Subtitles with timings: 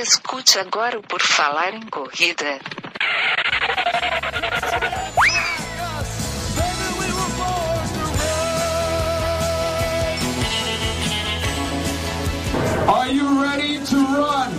[0.00, 2.60] Escute agora o Por Falar em Corrida.
[12.86, 14.52] Are you ready to run?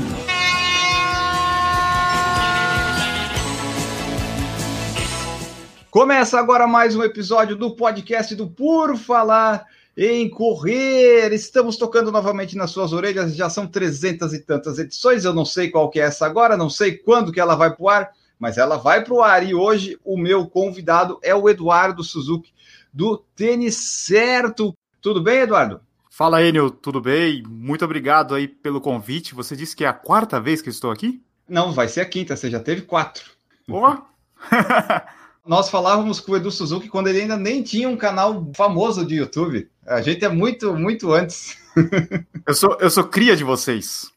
[5.90, 9.66] Começa agora mais um episódio do podcast do Por Falar
[10.02, 11.34] em Correr.
[11.34, 15.26] Estamos tocando novamente nas suas orelhas, já são trezentas e tantas edições.
[15.26, 17.84] Eu não sei qual que é essa agora, não sei quando que ela vai para
[17.84, 19.46] o ar, mas ela vai para o ar.
[19.46, 22.54] E hoje o meu convidado é o Eduardo Suzuki,
[22.94, 24.74] do Tênis Certo.
[25.02, 25.82] Tudo bem, Eduardo?
[26.10, 27.44] Fala, Enio, tudo bem?
[27.46, 29.36] Muito obrigado aí pelo convite.
[29.36, 31.22] Você disse que é a quarta vez que estou aqui?
[31.48, 33.32] Não, vai ser a quinta, você já teve quatro.
[33.68, 34.06] Boa!
[35.50, 39.16] Nós falávamos com o Edu Suzuki quando ele ainda nem tinha um canal famoso de
[39.16, 39.68] YouTube.
[39.90, 41.58] A gente é muito, muito antes.
[42.48, 44.12] eu, sou, eu sou cria de vocês.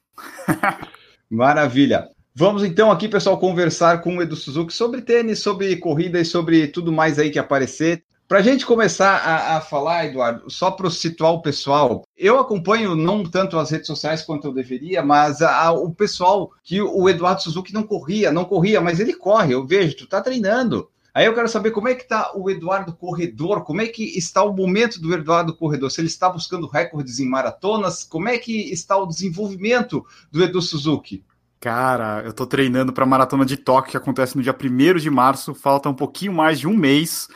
[1.30, 2.10] Maravilha.
[2.34, 6.66] Vamos então aqui, pessoal, conversar com o Edu Suzuki sobre tênis, sobre corrida e sobre
[6.66, 8.04] tudo mais aí que aparecer.
[8.28, 12.94] Para a gente começar a, a, falar, Eduardo, só para situar o pessoal, eu acompanho
[12.94, 17.08] não tanto as redes sociais quanto eu deveria, mas a, a, o pessoal que o
[17.08, 20.88] Eduardo Suzuki não corria, não corria, mas ele corre, eu vejo, tu tá treinando.
[21.14, 24.42] Aí eu quero saber como é que está o Eduardo Corredor, como é que está
[24.42, 28.72] o momento do Eduardo Corredor, se ele está buscando recordes em maratonas, como é que
[28.72, 31.22] está o desenvolvimento do Edu Suzuki?
[31.60, 35.10] Cara, eu tô treinando para a maratona de Tóquio, que acontece no dia 1 de
[35.10, 37.28] março, falta um pouquinho mais de um mês.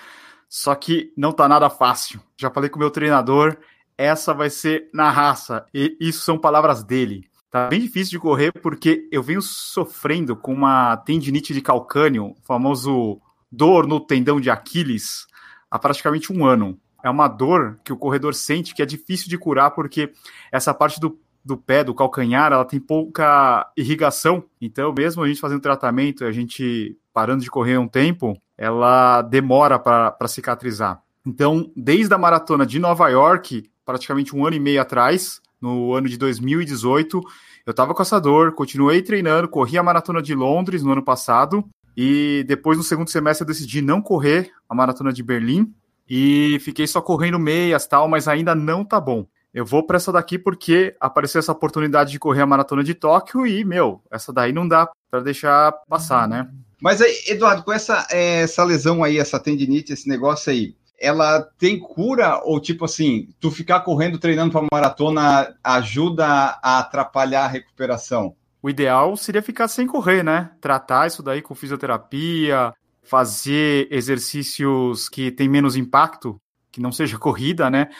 [0.48, 2.20] Só que não tá nada fácil.
[2.36, 3.56] Já falei com o meu treinador,
[3.96, 5.64] essa vai ser na raça.
[5.72, 7.28] E isso são palavras dele.
[7.50, 13.20] Tá bem difícil de correr porque eu venho sofrendo com uma tendinite de calcânio, famoso
[13.56, 15.26] dor no tendão de Aquiles,
[15.70, 16.78] há praticamente um ano.
[17.02, 20.12] É uma dor que o corredor sente que é difícil de curar porque
[20.52, 24.44] essa parte do, do pé, do calcanhar, ela tem pouca irrigação.
[24.60, 29.78] Então, mesmo a gente fazendo tratamento, a gente parando de correr um tempo, ela demora
[29.78, 31.00] para cicatrizar.
[31.24, 36.08] Então, desde a maratona de Nova York, praticamente um ano e meio atrás, no ano
[36.08, 37.20] de 2018,
[37.66, 41.64] eu estava com essa dor, continuei treinando, corri a maratona de Londres no ano passado,
[41.96, 45.72] e depois no segundo semestre eu decidi não correr a maratona de Berlim,
[46.08, 49.26] e fiquei só correndo meias tal, mas ainda não tá bom.
[49.52, 53.46] Eu vou para essa daqui porque apareceu essa oportunidade de correr a maratona de Tóquio
[53.46, 56.48] e, meu, essa daí não dá para deixar passar, né?
[56.80, 61.42] Mas aí, Eduardo, com essa, é, essa lesão aí, essa tendinite, esse negócio aí, ela
[61.58, 67.48] tem cura ou tipo assim, tu ficar correndo treinando para maratona ajuda a atrapalhar a
[67.48, 68.36] recuperação?
[68.66, 70.50] O ideal seria ficar sem correr, né?
[70.60, 76.40] Tratar isso daí com fisioterapia, fazer exercícios que tem menos impacto,
[76.72, 77.90] que não seja corrida, né?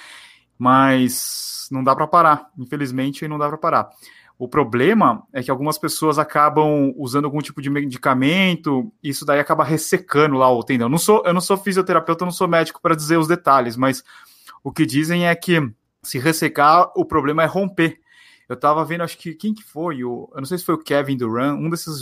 [0.59, 3.91] Mas não dá para parar, infelizmente não dá para parar.
[4.37, 9.39] O problema é que algumas pessoas acabam usando algum tipo de medicamento, e isso daí
[9.39, 10.87] acaba ressecando lá o tendão.
[10.87, 13.77] Eu não sou, eu não sou fisioterapeuta, eu não sou médico para dizer os detalhes,
[13.77, 14.03] mas
[14.65, 15.61] o que dizem é que
[16.03, 18.01] se ressecar, o problema é romper.
[18.49, 20.05] Eu tava vendo, acho que quem que foi?
[20.05, 22.01] O, eu não sei se foi o Kevin Durant, um desses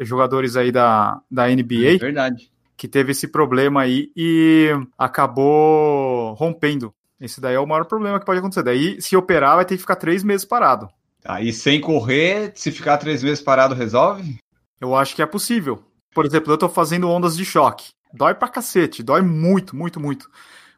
[0.00, 1.94] jogadores aí da, da NBA.
[1.94, 2.50] É verdade.
[2.76, 6.92] Que teve esse problema aí e acabou rompendo.
[7.20, 8.62] Esse daí é o maior problema que pode acontecer.
[8.62, 10.88] Daí, se operar, vai ter que ficar três meses parado.
[11.24, 14.38] Aí sem correr, se ficar três meses parado, resolve?
[14.80, 15.82] Eu acho que é possível.
[16.14, 17.90] Por exemplo, eu tô fazendo ondas de choque.
[18.12, 20.30] Dói pra cacete, dói muito, muito, muito.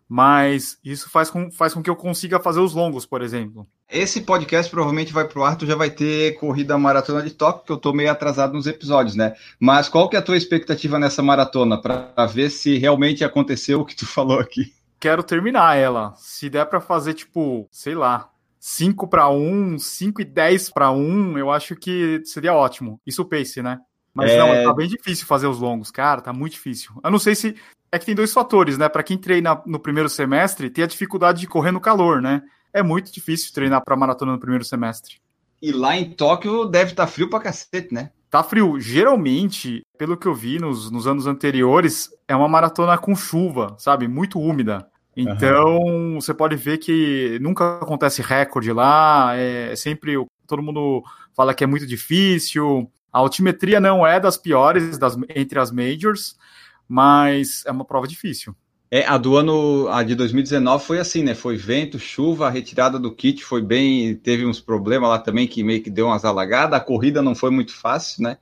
[0.08, 3.66] Mas isso faz com, faz com que eu consiga fazer os longos, por exemplo.
[3.90, 7.72] Esse podcast provavelmente vai pro ar, tu já vai ter corrida maratona de Tóquio, que
[7.72, 9.34] eu tô meio atrasado nos episódios, né?
[9.58, 13.86] Mas qual que é a tua expectativa nessa maratona, para ver se realmente aconteceu o
[13.86, 14.74] que tu falou aqui?
[15.00, 16.12] Quero terminar ela.
[16.16, 18.28] Se der para fazer, tipo, sei lá,
[18.60, 23.00] 5 para 1, 5 e 10 para 1, eu acho que seria ótimo.
[23.06, 23.78] Isso o pace, né?
[24.12, 24.38] Mas é...
[24.38, 26.90] não, tá bem difícil fazer os longos, cara, tá muito difícil.
[27.02, 27.56] Eu não sei se.
[27.90, 28.86] É que tem dois fatores, né?
[28.86, 32.42] Para quem treina no primeiro semestre, tem a dificuldade de correr no calor, né?
[32.72, 35.16] É muito difícil treinar para maratona no primeiro semestre.
[35.60, 38.10] E lá em Tóquio deve estar tá frio pra cacete, né?
[38.30, 38.78] Tá frio.
[38.78, 44.06] Geralmente, pelo que eu vi nos, nos anos anteriores, é uma maratona com chuva, sabe?
[44.06, 44.86] Muito úmida.
[45.16, 46.20] Então, uhum.
[46.20, 50.14] você pode ver que nunca acontece recorde lá, é sempre
[50.46, 51.02] todo mundo
[51.34, 52.88] fala que é muito difícil.
[53.12, 56.36] A altimetria não é das piores das, entre as majors,
[56.86, 58.54] mas é uma prova difícil.
[58.90, 61.34] É, a do ano, a de 2019 foi assim, né?
[61.34, 65.62] Foi vento, chuva, a retirada do kit foi bem, teve uns problemas lá também que
[65.62, 68.38] meio que deu umas alagadas, a corrida não foi muito fácil, né?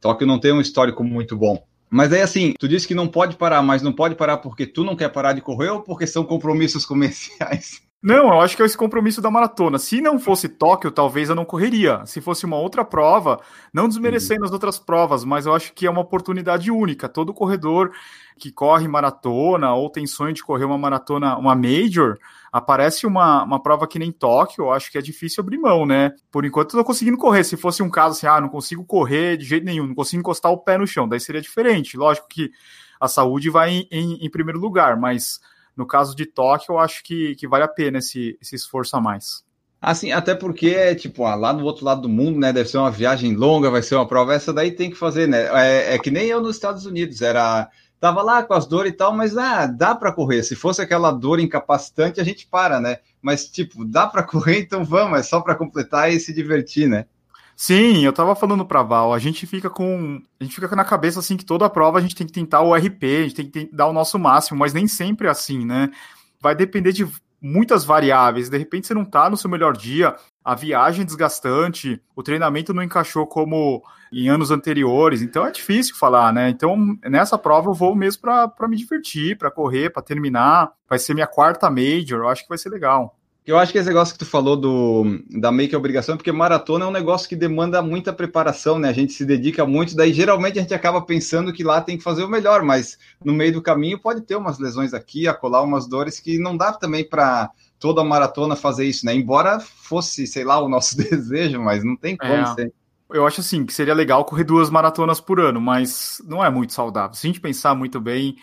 [0.00, 1.66] Tóquio não tem um histórico muito bom.
[1.88, 4.84] Mas aí, assim, tu disse que não pode parar, mas não pode parar porque tu
[4.84, 7.80] não quer parar de correr ou porque são compromissos comerciais?
[8.06, 9.80] Não, eu acho que é esse compromisso da maratona.
[9.80, 12.06] Se não fosse Tóquio, talvez eu não correria.
[12.06, 13.40] Se fosse uma outra prova,
[13.72, 17.08] não desmerecendo as outras provas, mas eu acho que é uma oportunidade única.
[17.08, 17.90] Todo corredor
[18.38, 22.16] que corre maratona ou tem sonho de correr uma maratona, uma major,
[22.52, 26.12] aparece uma, uma prova que nem Tóquio, eu acho que é difícil abrir mão, né?
[26.30, 27.42] Por enquanto eu tô conseguindo correr.
[27.42, 30.52] Se fosse um caso assim, ah, não consigo correr de jeito nenhum, não consigo encostar
[30.52, 31.96] o pé no chão, daí seria diferente.
[31.96, 32.52] Lógico que
[33.00, 35.40] a saúde vai em, em, em primeiro lugar, mas
[35.76, 39.00] no caso de Tóquio, eu acho que, que vale a pena esse, esse esforço a
[39.00, 39.44] mais.
[39.80, 42.90] Assim, até porque, tipo, ah, lá no outro lado do mundo, né, deve ser uma
[42.90, 46.10] viagem longa, vai ser uma prova, essa daí tem que fazer, né, é, é que
[46.10, 47.68] nem eu nos Estados Unidos, era,
[48.00, 51.12] tava lá com as dores e tal, mas ah, dá para correr, se fosse aquela
[51.12, 55.40] dor incapacitante, a gente para, né, mas, tipo, dá para correr, então vamos, é só
[55.40, 57.06] para completar e se divertir, né.
[57.56, 60.20] Sim, eu tava falando pra Val, a gente fica com.
[60.38, 62.74] A gente fica na cabeça assim que toda prova a gente tem que tentar o
[62.74, 65.90] RP, a gente tem que dar o nosso máximo, mas nem sempre é assim, né?
[66.38, 67.08] Vai depender de
[67.40, 68.50] muitas variáveis.
[68.50, 70.14] De repente você não tá no seu melhor dia,
[70.44, 73.82] a viagem é desgastante, o treinamento não encaixou como
[74.12, 76.50] em anos anteriores, então é difícil falar, né?
[76.50, 80.72] Então, nessa prova eu vou mesmo para me divertir, para correr, para terminar.
[80.88, 83.16] Vai ser minha quarta major, eu acho que vai ser legal.
[83.46, 86.84] Eu acho que esse negócio que tu falou do, da meio que obrigação, porque maratona
[86.84, 88.88] é um negócio que demanda muita preparação, né?
[88.88, 92.02] A gente se dedica muito, daí geralmente a gente acaba pensando que lá tem que
[92.02, 95.86] fazer o melhor, mas no meio do caminho pode ter umas lesões aqui, acolar umas
[95.86, 97.48] dores que não dá também para
[97.78, 99.14] toda a maratona fazer isso, né?
[99.14, 102.46] Embora fosse, sei lá, o nosso desejo, mas não tem como é.
[102.46, 102.72] ser.
[103.08, 106.72] Eu acho assim que seria legal correr duas maratonas por ano, mas não é muito
[106.72, 107.14] saudável.
[107.14, 108.34] Se a gente pensar muito bem,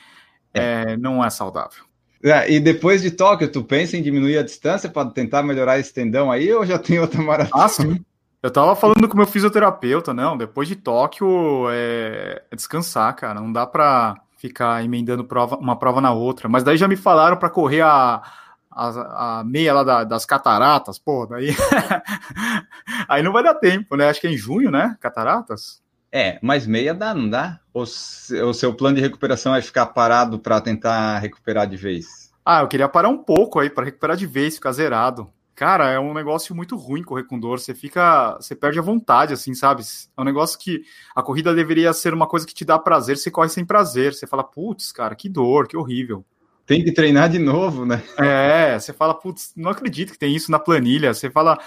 [0.53, 0.93] é.
[0.93, 1.83] É, não é saudável.
[2.23, 5.93] É, e depois de Tóquio, tu pensa em diminuir a distância para tentar melhorar esse
[5.93, 7.65] tendão aí ou já tem outra maratona?
[7.65, 8.03] Ah, sim.
[8.41, 13.51] Eu tava falando com meu fisioterapeuta, não, depois de Tóquio é, é descansar, cara, não
[13.51, 17.49] dá para ficar emendando prova, uma prova na outra, mas daí já me falaram para
[17.49, 18.21] correr a,
[18.69, 21.55] a, a, meia lá da, das cataratas, pô, daí
[23.07, 24.09] aí não vai dar tempo, né?
[24.09, 24.97] Acho que é em junho, né?
[24.99, 25.82] Cataratas?
[26.15, 27.59] É, mas meia dá, não dá?
[27.73, 32.31] Ou o seu plano de recuperação é ficar parado para tentar recuperar de vez?
[32.45, 35.27] Ah, eu queria parar um pouco aí para recuperar de vez, ficar zerado.
[35.55, 37.59] Cara, é um negócio muito ruim correr com dor.
[37.59, 38.35] Você fica.
[38.35, 39.81] Você perde a vontade, assim, sabe?
[40.15, 40.83] É um negócio que
[41.15, 44.13] a corrida deveria ser uma coisa que te dá prazer, você corre sem prazer.
[44.13, 46.23] Você fala, putz, cara, que dor, que horrível.
[46.65, 48.03] Tem que treinar de novo, né?
[48.19, 51.13] É, você fala, putz, não acredito que tem isso na planilha.
[51.13, 51.59] Você fala,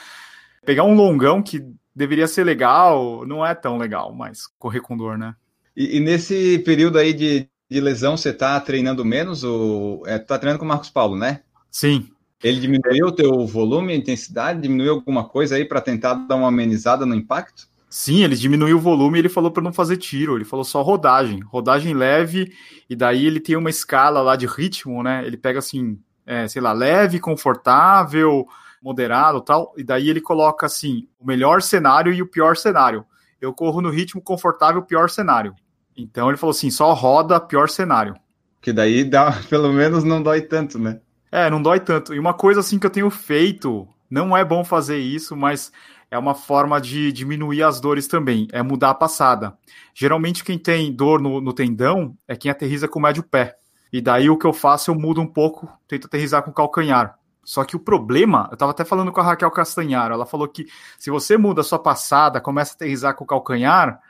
[0.64, 1.64] pegar um longão que
[1.96, 5.34] deveria ser legal, não é tão legal, mas correr com dor, né?
[5.74, 9.42] E, e nesse período aí de, de lesão, você tá treinando menos?
[9.42, 11.40] Ou, é, tá treinando com o Marcos Paulo, né?
[11.70, 12.08] Sim.
[12.44, 14.60] Ele diminuiu o teu volume, a intensidade?
[14.60, 17.66] Diminuiu alguma coisa aí para tentar dar uma amenizada no impacto?
[17.88, 20.82] Sim, ele diminuiu o volume e ele falou para não fazer tiro, ele falou só
[20.82, 22.52] rodagem, rodagem leve,
[22.90, 25.26] e daí ele tem uma escala lá de ritmo, né?
[25.26, 28.46] Ele pega assim, é, sei lá, leve, confortável,
[28.86, 33.04] moderado tal, e daí ele coloca assim, o melhor cenário e o pior cenário.
[33.40, 35.56] Eu corro no ritmo confortável, pior cenário.
[35.96, 38.14] Então ele falou assim, só roda pior cenário.
[38.60, 41.00] Que daí dá, pelo menos não dói tanto, né?
[41.32, 42.14] É, não dói tanto.
[42.14, 45.72] E uma coisa assim que eu tenho feito, não é bom fazer isso, mas
[46.08, 49.58] é uma forma de diminuir as dores também, é mudar a passada.
[49.92, 53.56] Geralmente quem tem dor no, no tendão é quem aterriza com o médio pé.
[53.92, 57.18] E daí o que eu faço, eu mudo um pouco, tento aterrizar com o calcanhar.
[57.46, 60.66] Só que o problema, eu estava até falando com a Raquel Castanharo, ela falou que
[60.98, 64.00] se você muda a sua passada, começa a aterrizar com o calcanhar,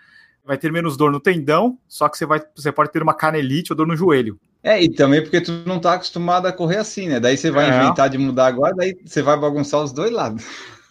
[0.43, 3.73] vai ter menos dor no tendão, só que você, vai, você pode ter uma canelite
[3.73, 4.41] ou dor no joelho.
[4.63, 7.21] É, e também porque tu não está acostumado a correr assim, né?
[7.21, 7.77] Daí você vai é.
[7.77, 10.43] inventar de mudar agora, daí você vai bagunçar os dois lados.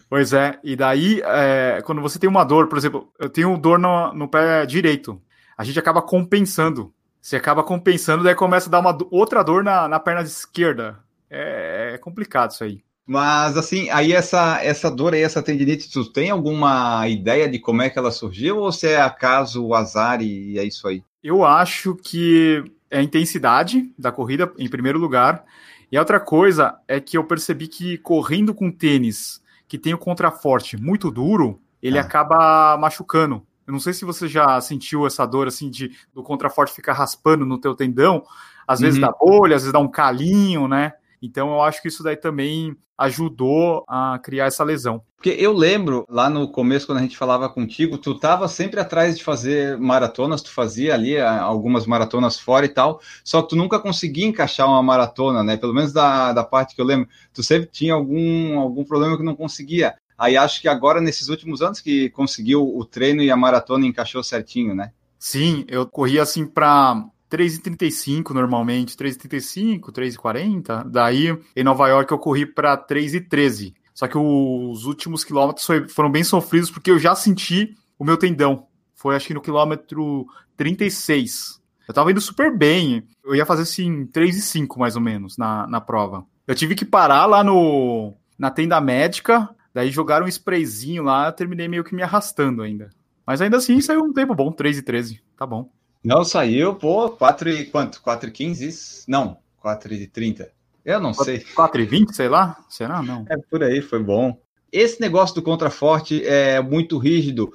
[0.08, 3.76] Pois é, e daí, é, quando você tem uma dor, por exemplo, eu tenho dor
[3.76, 5.20] no, no pé direito,
[5.58, 6.94] a gente acaba compensando.
[7.20, 11.04] Você acaba compensando, daí começa a dar uma outra dor na, na perna esquerda.
[11.30, 12.80] É, é complicado isso aí.
[13.06, 17.82] Mas assim, aí essa, essa dor aí, essa tendinite, tu tem alguma ideia de como
[17.82, 21.04] é que ela surgiu ou se é acaso, o azar e é isso aí?
[21.22, 25.44] Eu acho que é a intensidade da corrida, em primeiro lugar.
[25.90, 29.98] E a outra coisa é que eu percebi que correndo com tênis que tem o
[29.98, 32.02] contraforte muito duro, ele ah.
[32.02, 33.46] acaba machucando.
[33.66, 37.44] Eu não sei se você já sentiu essa dor assim de do contraforte ficar raspando
[37.44, 38.24] no teu tendão,
[38.66, 39.06] às vezes uhum.
[39.06, 40.92] dá bolha, às vezes dá um calinho, né?
[41.20, 45.02] Então eu acho que isso daí também ajudou a criar essa lesão.
[45.16, 49.16] Porque eu lembro lá no começo, quando a gente falava contigo, tu estava sempre atrás
[49.16, 53.56] de fazer maratonas, tu fazia ali ah, algumas maratonas fora e tal, só que tu
[53.56, 55.56] nunca conseguia encaixar uma maratona, né?
[55.56, 59.22] Pelo menos da, da parte que eu lembro, tu sempre tinha algum, algum problema que
[59.22, 59.94] não conseguia.
[60.16, 64.22] Aí acho que agora, nesses últimos anos, que conseguiu o treino e a maratona encaixou
[64.22, 64.92] certinho, né?
[65.18, 70.88] Sim, eu corri assim para 3,35 normalmente, 3,35, 3,40.
[70.88, 73.74] Daí, em Nova York, eu corri para 3,13.
[73.94, 78.66] Só que os últimos quilômetros foram bem sofridos porque eu já senti o meu tendão.
[78.94, 81.60] Foi acho que no quilômetro 36.
[81.88, 83.06] Eu tava indo super bem.
[83.24, 86.26] Eu ia fazer assim 3,5 mais ou menos na, na prova.
[86.46, 91.32] Eu tive que parar lá no na tenda médica, daí jogaram um sprayzinho lá, eu
[91.32, 92.90] terminei meio que me arrastando ainda.
[93.26, 95.70] Mas ainda assim saiu um tempo bom, 3 e 13, tá bom.
[96.06, 98.00] Não, saiu, pô, 4 e quanto?
[98.00, 99.06] 4 e 15?
[99.08, 100.52] Não, 4 e 30.
[100.84, 101.40] Eu não 4, sei.
[101.40, 102.64] 4 e 20, sei lá?
[102.68, 103.02] Será?
[103.02, 103.26] Não.
[103.28, 104.38] É por aí, foi bom.
[104.70, 107.52] Esse negócio do contraforte é muito rígido.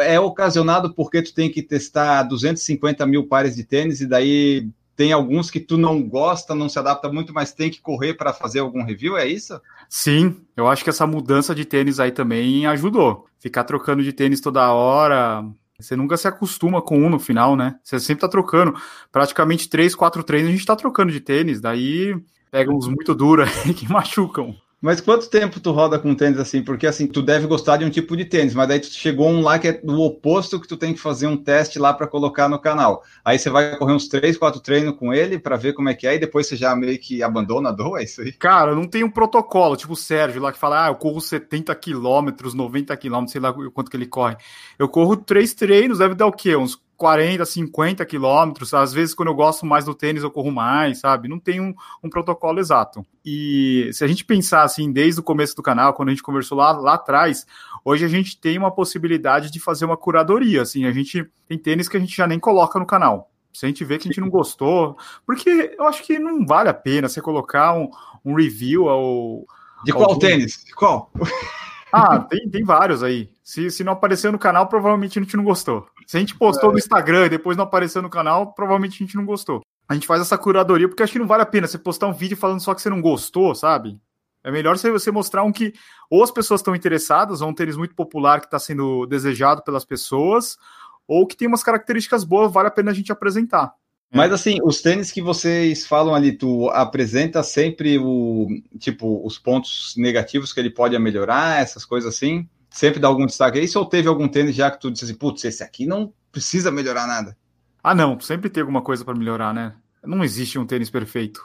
[0.00, 5.10] É ocasionado porque tu tem que testar 250 mil pares de tênis e daí tem
[5.10, 8.58] alguns que tu não gosta, não se adapta muito, mas tem que correr para fazer
[8.58, 9.58] algum review, é isso?
[9.88, 13.24] Sim, eu acho que essa mudança de tênis aí também ajudou.
[13.38, 15.42] Ficar trocando de tênis toda hora,
[15.78, 17.78] você nunca se acostuma com um no final, né?
[17.82, 18.74] Você sempre tá trocando.
[19.10, 22.14] Praticamente três, quatro treinos a gente tá trocando de tênis, daí
[22.50, 24.54] pega uns muito duros aí que machucam.
[24.84, 26.62] Mas quanto tempo tu roda com tênis assim?
[26.62, 29.40] Porque assim, tu deve gostar de um tipo de tênis, mas daí tu chegou um
[29.40, 32.50] lá que é do oposto que tu tem que fazer um teste lá para colocar
[32.50, 33.02] no canal.
[33.24, 36.06] Aí você vai correr uns três, quatro treinos com ele para ver como é que
[36.06, 38.30] é e depois você já meio que abandona a dor, é isso aí?
[38.32, 41.74] Cara, não tem um protocolo, tipo o Sérgio lá que fala, ah, eu corro 70
[41.76, 44.36] quilômetros, 90 quilômetros, sei lá quanto que ele corre.
[44.78, 46.54] Eu corro três treinos, deve dar o quê?
[46.56, 48.72] Uns 40, 50 quilômetros.
[48.72, 51.28] Às vezes, quando eu gosto mais do tênis, eu corro mais, sabe?
[51.28, 53.04] Não tem um, um, protocolo exato.
[53.24, 56.58] E se a gente pensar assim, desde o começo do canal, quando a gente conversou
[56.58, 57.46] lá, lá atrás,
[57.84, 60.62] hoje a gente tem uma possibilidade de fazer uma curadoria.
[60.62, 63.30] Assim, a gente tem tênis que a gente já nem coloca no canal.
[63.52, 66.68] Se a gente vê que a gente não gostou, porque eu acho que não vale
[66.68, 67.88] a pena você colocar um,
[68.24, 69.44] um review ao.
[69.84, 70.18] De qual algum...
[70.18, 70.64] tênis?
[70.64, 71.12] De qual?
[71.94, 73.30] Ah, tem, tem vários aí.
[73.42, 75.86] Se, se não apareceu no canal, provavelmente a gente não gostou.
[76.06, 76.72] Se a gente postou é.
[76.72, 79.62] no Instagram e depois não apareceu no canal, provavelmente a gente não gostou.
[79.88, 82.12] A gente faz essa curadoria porque acho que não vale a pena você postar um
[82.12, 84.00] vídeo falando só que você não gostou, sabe?
[84.42, 85.72] É melhor você mostrar um que
[86.10, 89.84] ou as pessoas estão interessadas, ou um tênis muito popular que está sendo desejado pelas
[89.84, 90.58] pessoas,
[91.06, 93.72] ou que tem umas características boas, vale a pena a gente apresentar.
[94.14, 98.46] Mas assim, os tênis que vocês falam ali, tu apresenta sempre o
[98.78, 102.48] tipo os pontos negativos que ele pode melhorar, essas coisas assim?
[102.70, 103.68] Sempre dá algum destaque aí?
[103.74, 107.08] Ou teve algum tênis já que tu disse assim, putz, esse aqui não precisa melhorar
[107.08, 107.36] nada?
[107.82, 109.74] Ah, não, sempre tem alguma coisa para melhorar, né?
[110.04, 111.42] Não existe um tênis perfeito.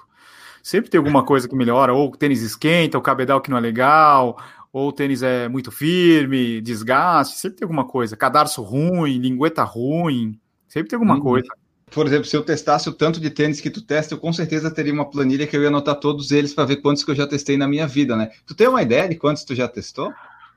[0.61, 3.61] Sempre tem alguma coisa que melhora, ou o tênis esquenta, o cabedal que não é
[3.61, 4.39] legal,
[4.71, 8.15] ou o tênis é muito firme, desgaste, sempre tem alguma coisa.
[8.15, 11.21] Cadarço ruim, lingueta ruim, sempre tem alguma uhum.
[11.21, 11.47] coisa
[11.91, 14.71] por exemplo, se eu testasse o tanto de tênis que tu testa, eu com certeza
[14.71, 17.27] teria uma planilha que eu ia anotar todos eles para ver quantos que eu já
[17.27, 18.31] testei na minha vida, né?
[18.45, 20.13] Tu tem uma ideia de quantos tu já testou?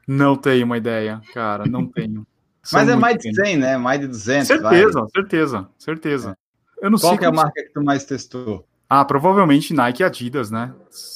[0.07, 2.27] Não tenho uma ideia, cara, não tenho.
[2.73, 3.77] Mas é mais de 100, né?
[3.77, 4.47] Mais de 200.
[4.47, 5.11] Certeza, vai.
[5.11, 6.39] certeza, certeza.
[6.81, 8.67] Eu não Qual sei é a marca que tu mais testou?
[8.89, 10.73] Ah, provavelmente Nike e Adidas, né?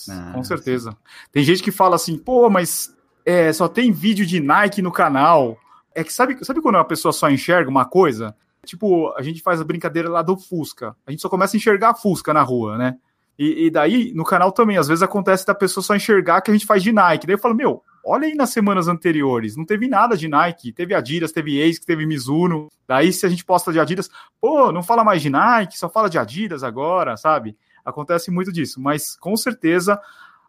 [0.08, 0.92] Ah, Com certeza.
[0.92, 0.96] Sim.
[1.30, 2.94] Tem gente que fala assim, pô, mas
[3.25, 5.58] é, só tem vídeo de Nike no canal.
[5.94, 8.35] É que sabe, sabe quando uma pessoa só enxerga uma coisa?
[8.66, 10.94] Tipo, a gente faz a brincadeira lá do Fusca.
[11.06, 12.96] A gente só começa a enxergar a Fusca na rua, né?
[13.38, 16.54] E, e, daí, no canal também, às vezes acontece da pessoa só enxergar que a
[16.54, 17.26] gente faz de Nike.
[17.26, 20.73] Daí eu falo, meu, olha aí nas semanas anteriores, não teve nada de Nike.
[20.73, 22.68] Teve Adidas, teve Ace, teve Mizuno.
[22.88, 24.08] Daí, se a gente posta de Adidas,
[24.40, 27.56] pô, não fala mais de Nike, só fala de Adidas agora, sabe?
[27.85, 28.80] Acontece muito disso.
[28.80, 30.00] Mas, com certeza,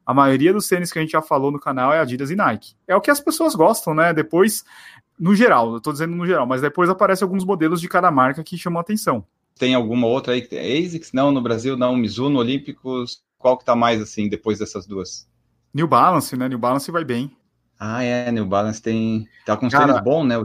[0.06, 2.74] a maioria dos tênis que a gente já falou no canal é Adidas e Nike.
[2.88, 4.14] É o que as pessoas gostam, né?
[4.14, 4.64] Depois
[5.20, 8.44] no geral, eu tô dizendo no geral, mas depois aparecem alguns modelos de cada marca
[8.44, 9.26] que chamam atenção.
[9.58, 11.12] Tem alguma outra aí que tem ASICS?
[11.14, 15.28] Não, no Brasil não, Mizuno, Olímpicos, qual que tá mais assim depois dessas duas?
[15.74, 16.48] New Balance, né?
[16.48, 17.36] New Balance vai bem.
[17.80, 20.36] Ah, é, New Balance tem tá com um tênis bom, né?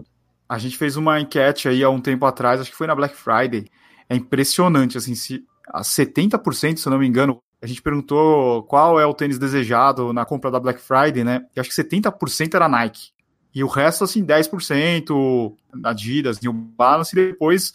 [0.48, 3.14] A gente fez uma enquete aí há um tempo atrás, acho que foi na Black
[3.14, 3.66] Friday.
[4.08, 9.00] É impressionante, assim, se a 70%, se eu não me engano, a gente perguntou qual
[9.00, 11.46] é o tênis desejado na compra da Black Friday, né?
[11.56, 13.12] E acho que 70% era Nike.
[13.54, 15.54] E o resto, assim, 10%
[15.84, 17.72] Adidas, New Balance, e depois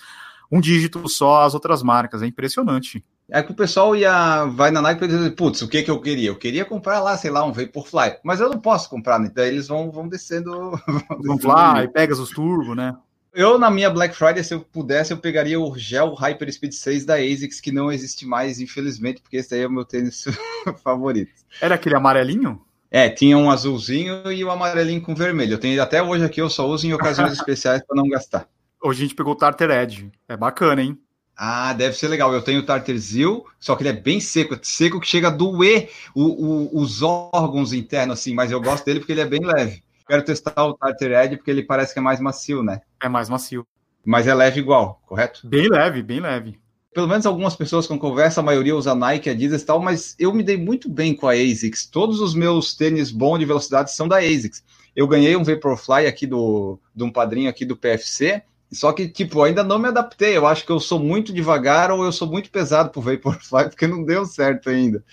[0.51, 2.22] um dígito só as outras marcas.
[2.22, 3.03] É impressionante.
[3.29, 6.00] É que o pessoal ia, vai na Nike e dizer, putz, o que que eu
[6.00, 6.29] queria?
[6.29, 9.29] Eu queria comprar lá, sei lá, um Vaporfly, mas eu não posso comprar, né?
[9.34, 10.72] Daí eles vão, vão descendo.
[11.19, 12.96] Vão Fly, Pegasus Turbo, né?
[13.34, 17.05] Eu, na minha Black Friday, se eu pudesse, eu pegaria o Gel Hyper Speed 6
[17.05, 20.24] da ASICS, que não existe mais, infelizmente, porque esse aí é o meu tênis
[20.81, 21.31] favorito.
[21.62, 22.62] Era aquele amarelinho?
[22.89, 25.53] É, tinha um azulzinho e o um amarelinho com vermelho.
[25.53, 28.48] Eu tenho até hoje aqui, eu só uso em ocasiões especiais para não gastar.
[28.82, 30.12] Hoje a gente pegou o Tartar Edge.
[30.27, 30.98] É bacana, hein?
[31.36, 32.34] Ah, deve ser legal.
[32.34, 35.32] Eu tenho o Tartarzil, só que ele é bem seco, é seco que chega a
[35.32, 39.41] doer o, o, os órgãos internos, assim, mas eu gosto dele porque ele é bem
[39.41, 39.84] leve.
[40.08, 42.82] Quero testar o Tartar Edge porque ele parece que é mais macio, né?
[43.01, 43.67] É mais macio.
[44.03, 45.48] Mas é leve igual, correto?
[45.48, 46.58] Bem leve, bem leve.
[46.94, 50.34] Pelo menos algumas pessoas com conversa, a maioria usa Nike, Adidas e tal, mas eu
[50.34, 51.86] me dei muito bem com a ASICS.
[51.86, 54.63] Todos os meus tênis bons de velocidade são da ASICS.
[54.96, 58.41] Eu ganhei um Vaporfly aqui do, de um padrinho aqui do PFC,
[58.72, 60.36] só que, tipo, ainda não me adaptei.
[60.36, 63.88] Eu acho que eu sou muito devagar ou eu sou muito pesado pro Vaporfly, porque
[63.88, 65.03] não deu certo ainda.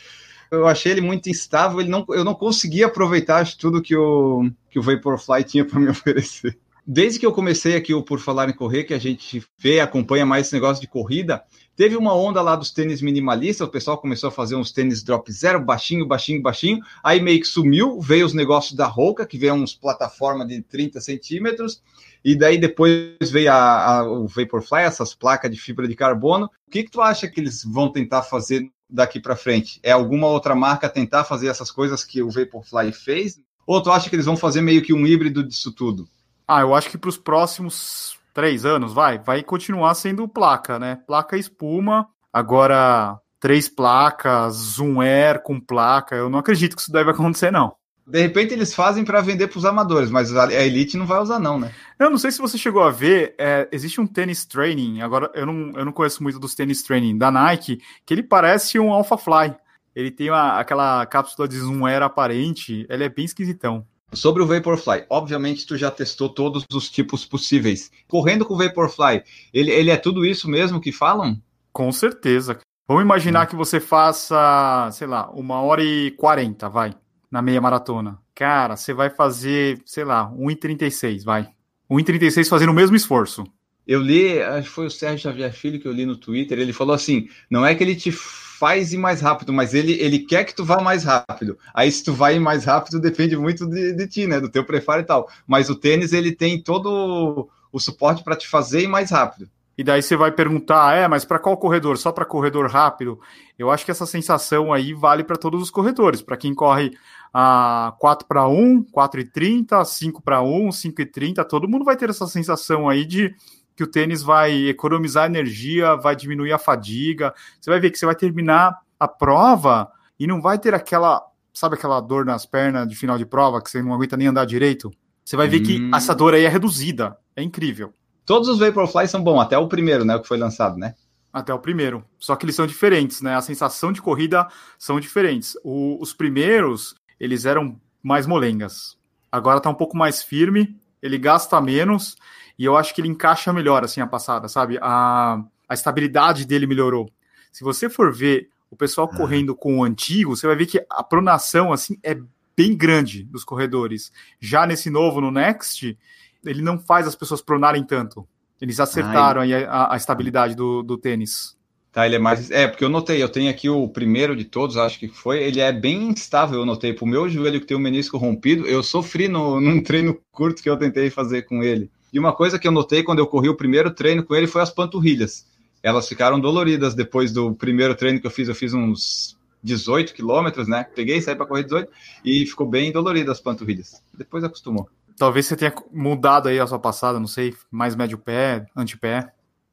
[0.51, 4.79] Eu achei ele muito instável, ele não, eu não conseguia aproveitar tudo que o, que
[4.79, 6.59] o Vaporfly tinha para me oferecer.
[6.87, 10.27] Desde que eu comecei aqui o Por Falar em Correr, que a gente vê, acompanha
[10.27, 11.43] mais esse negócio de corrida,
[11.77, 15.31] teve uma onda lá dos tênis minimalistas, o pessoal começou a fazer uns tênis drop
[15.33, 19.55] zero, baixinho, baixinho, baixinho, aí meio que sumiu, veio os negócios da Roca, que veio
[19.55, 21.83] uns plataforma de 30 centímetros,
[22.25, 26.47] e daí depois veio a, a, o Vaporfly, essas placas de fibra de carbono.
[26.67, 29.79] O que, que tu acha que eles vão tentar fazer daqui para frente?
[29.83, 33.39] É alguma outra marca tentar fazer essas coisas que o Vaporfly fez?
[33.67, 36.09] Ou tu acha que eles vão fazer meio que um híbrido disso tudo?
[36.49, 40.99] Ah, eu acho que para os próximos três anos, vai, vai continuar sendo placa, né?
[41.07, 42.09] Placa espuma.
[42.33, 46.17] Agora, três placas, Zoom Air com placa.
[46.17, 47.77] Eu não acredito que isso deve acontecer, não.
[48.07, 51.39] De repente eles fazem para vender para os amadores, mas a Elite não vai usar,
[51.39, 51.73] não, né?
[51.99, 55.47] Eu não sei se você chegou a ver, é, existe um tênis training, agora eu
[55.47, 59.17] não, eu não conheço muito dos tênis training da Nike, que ele parece um Alpha
[59.17, 59.55] Fly.
[59.95, 63.87] Ele tem uma, aquela cápsula de zoom air aparente, ele é bem esquisitão.
[64.13, 67.91] Sobre o Vaporfly, obviamente tu já testou todos os tipos possíveis.
[68.07, 71.41] Correndo com o Vaporfly, ele, ele é tudo isso mesmo que falam?
[71.73, 72.61] Com certeza.
[72.87, 73.49] Vamos imaginar hum.
[73.49, 76.95] que você faça, sei lá, uma hora e quarenta, vai
[77.31, 78.19] na meia maratona.
[78.35, 81.49] Cara, você vai fazer, sei lá, 1,36, vai.
[81.91, 83.45] 1,36 fazendo o mesmo esforço.
[83.87, 86.73] Eu li, acho que foi o Sérgio Xavier Filho que eu li no Twitter, ele
[86.73, 90.45] falou assim, não é que ele te faz ir mais rápido, mas ele, ele quer
[90.45, 91.59] que tu vá mais rápido.
[91.75, 95.03] Aí se tu vai mais rápido depende muito de, de ti, né, do teu preparo
[95.03, 95.29] e tal.
[95.47, 99.51] Mas o tênis, ele tem todo o suporte para te fazer ir mais rápido.
[99.77, 101.99] E daí você vai perguntar, é, mas para qual corredor?
[101.99, 103.19] Só para corredor rápido?
[103.59, 106.23] Eu acho que essa sensação aí vale para todos os corredores.
[106.23, 106.97] Para quem corre
[107.33, 111.85] a 4 para 1, 4 e 30, 5 para 1, 5 e 30, todo mundo
[111.85, 113.35] vai ter essa sensação aí de
[113.77, 117.35] que o tênis vai economizar energia, vai diminuir a fadiga.
[117.61, 121.75] Você vai ver que você vai terminar a prova e não vai ter aquela, sabe
[121.75, 124.91] aquela dor nas pernas de final de prova que você não aguenta nem andar direito?
[125.25, 125.65] Você vai ver hum.
[125.65, 127.17] que essa dor aí é reduzida.
[127.35, 127.93] É incrível.
[128.25, 130.95] Todos os Vaporfly são bons, até o primeiro, né, o que foi lançado, né?
[131.33, 132.05] Até o primeiro.
[132.19, 133.35] Só que eles são diferentes, né?
[133.35, 134.47] A sensação de corrida
[134.79, 135.57] são diferentes.
[135.65, 138.97] O, os primeiros, eles eram mais molengas.
[139.33, 142.17] Agora tá um pouco mais firme, ele gasta menos
[142.59, 144.79] e eu acho que ele encaixa melhor assim a passada, sabe?
[144.81, 147.11] A, a estabilidade dele melhorou.
[147.53, 149.17] Se você for ver o pessoal uhum.
[149.17, 152.19] correndo com o antigo, você vai ver que a pronação assim é
[152.57, 154.13] bem grande dos corredores.
[154.41, 155.97] Já nesse novo no Next,
[156.45, 158.27] ele não faz as pessoas pronarem tanto.
[158.61, 159.65] Eles acertaram Ai.
[159.65, 161.57] a, a, estabilidade do, do tênis.
[161.93, 162.51] Tá, ele é mais.
[162.51, 165.43] É, porque eu notei, eu tenho aqui o primeiro de todos, acho que foi.
[165.43, 166.93] Ele é bem instável, eu notei.
[166.93, 170.69] Pro meu joelho que tem o menisco rompido, eu sofri no, num treino curto que
[170.69, 171.91] eu tentei fazer com ele.
[172.15, 174.63] E uma coisa que eu notei quando eu corri o primeiro treino com ele foi
[174.63, 175.45] as panturrilhas.
[175.83, 178.49] Elas ficaram doloridas depois do primeiro treino que eu fiz.
[178.49, 180.87] Eu fiz uns 18 quilômetros, né?
[180.95, 181.91] Peguei, saí para correr 18
[182.25, 184.01] e ficou bem dolorido as panturrilhas.
[184.17, 184.89] Depois acostumou.
[185.19, 189.33] Talvez você tenha mudado aí a sua passada, não sei, mais médio pé, antepé.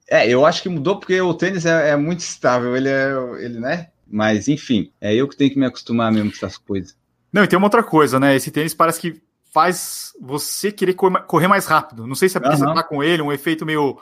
[0.10, 3.60] É, eu acho que mudou porque o tênis é, é, muito estável, ele é, ele,
[3.60, 3.90] né?
[4.08, 6.98] Mas, enfim, é eu que tenho que me acostumar mesmo com essas coisas.
[7.32, 8.36] Não, e tem uma outra coisa, né?
[8.36, 9.22] Esse tênis parece que
[9.52, 12.08] faz você querer correr mais rápido.
[12.08, 12.70] Não sei se é porque uhum.
[12.70, 14.00] você tá com ele, um efeito meio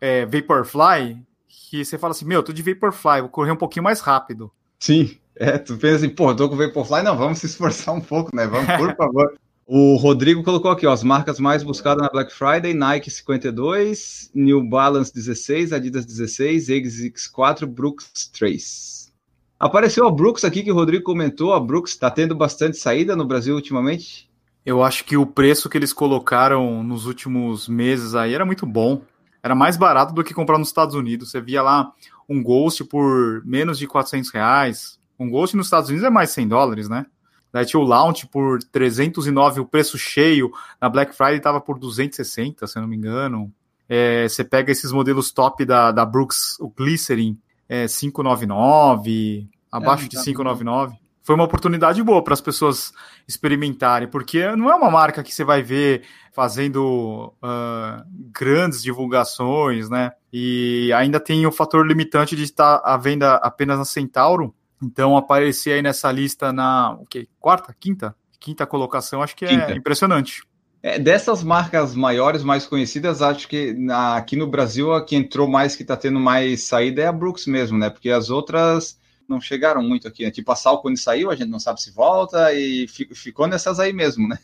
[0.00, 3.82] é, Vaporfly, que você fala assim, meu, eu tô de Vaporfly, vou correr um pouquinho
[3.82, 4.50] mais rápido.
[4.78, 8.34] Sim, é, tu pensa assim, pô, tô com Vaporfly, não, vamos se esforçar um pouco,
[8.34, 8.46] né?
[8.46, 9.34] Vamos, por favor.
[9.66, 14.62] O Rodrigo colocou aqui, ó, as marcas mais buscadas na Black Friday, Nike 52, New
[14.62, 19.12] Balance 16, Adidas 16, X 4 Brooks 3.
[19.58, 23.24] Apareceu a Brooks aqui que o Rodrigo comentou, a Brooks está tendo bastante saída no
[23.24, 24.28] Brasil ultimamente?
[24.64, 29.02] Eu acho que o preço que eles colocaram nos últimos meses aí era muito bom.
[29.42, 31.30] Era mais barato do que comprar nos Estados Unidos.
[31.30, 31.92] Você via lá
[32.28, 34.98] um Ghost por menos de 400 reais.
[35.18, 37.04] Um Ghost nos Estados Unidos é mais 100 dólares, né?
[37.52, 40.50] Daí tinha o Launch por 309, o preço cheio.
[40.80, 43.52] Na Black Friday estava por 260, se eu não me engano.
[43.88, 50.08] É, você pega esses modelos top da, da Brooks, o Glycerin, é 599, abaixo é,
[50.08, 50.96] de 599.
[51.24, 52.92] Foi uma oportunidade boa para as pessoas
[53.26, 60.12] experimentarem, porque não é uma marca que você vai ver fazendo uh, grandes divulgações, né?
[60.32, 65.72] E ainda tem o fator limitante de estar à venda apenas na Centauro, então, aparecer
[65.72, 67.06] aí nessa lista na o
[67.40, 68.14] quarta, quinta?
[68.38, 69.72] Quinta colocação, acho que é quinta.
[69.72, 70.42] impressionante.
[70.82, 75.48] É, dessas marcas maiores, mais conhecidas, acho que na, aqui no Brasil a que entrou
[75.48, 77.88] mais, que está tendo mais saída é a Brooks mesmo, né?
[77.88, 80.30] Porque as outras não chegaram muito aqui, né?
[80.30, 84.28] Tipo, a Salcone saiu, a gente não sabe se volta e ficou nessas aí mesmo,
[84.28, 84.38] né?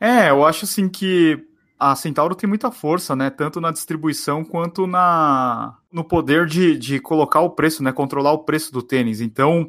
[0.00, 1.42] É, eu acho assim que
[1.78, 3.30] a Centauro tem muita força, né?
[3.30, 7.92] Tanto na distribuição quanto na no poder de, de colocar o preço, né?
[7.92, 9.20] Controlar o preço do tênis.
[9.20, 9.66] Então,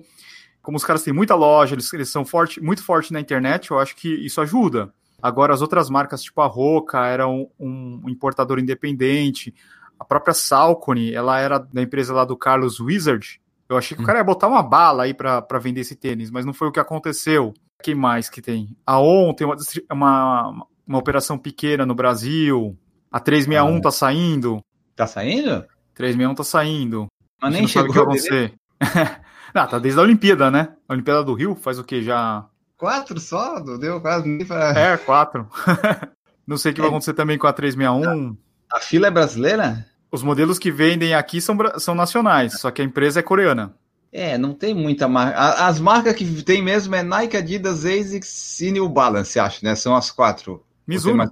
[0.61, 3.79] como os caras têm muita loja, eles, eles são forte, muito fortes na internet, eu
[3.79, 4.93] acho que isso ajuda.
[5.21, 9.53] Agora, as outras marcas, tipo a Roca, era um, um importador independente.
[9.99, 13.41] A própria Salcone, ela era da empresa lá do Carlos Wizard.
[13.69, 14.03] Eu achei que hum.
[14.03, 16.71] o cara ia botar uma bala aí para vender esse tênis, mas não foi o
[16.71, 17.53] que aconteceu.
[17.81, 18.75] Quem mais que tem?
[18.85, 19.55] A ON tem uma,
[19.91, 22.77] uma, uma operação pequena no Brasil.
[23.11, 23.81] A 361 ah.
[23.81, 24.61] tá saindo.
[24.95, 25.65] Tá saindo?
[25.93, 27.07] 361 tá saindo.
[27.41, 28.53] Mas nem chegou a acontecer.
[29.53, 30.73] não, tá desde a Olimpíada, né?
[30.87, 32.45] A Olimpíada do Rio faz o que já?
[32.77, 33.59] Quatro só?
[33.59, 34.77] Deu quase nem pra...
[34.77, 35.47] É, quatro.
[36.45, 36.83] Não sei o que é.
[36.83, 38.37] vai acontecer também com a 361.
[38.71, 39.85] A, a fila é brasileira?
[40.11, 43.75] Os modelos que vendem aqui são, são nacionais, só que a empresa é coreana.
[44.11, 45.37] É, não tem muita marca.
[45.65, 49.75] As marcas que tem mesmo é Nike, Adidas, ASICS e New Balance, acho, né?
[49.75, 50.63] São as quatro.
[50.87, 51.17] Mizuno.
[51.17, 51.29] Mais...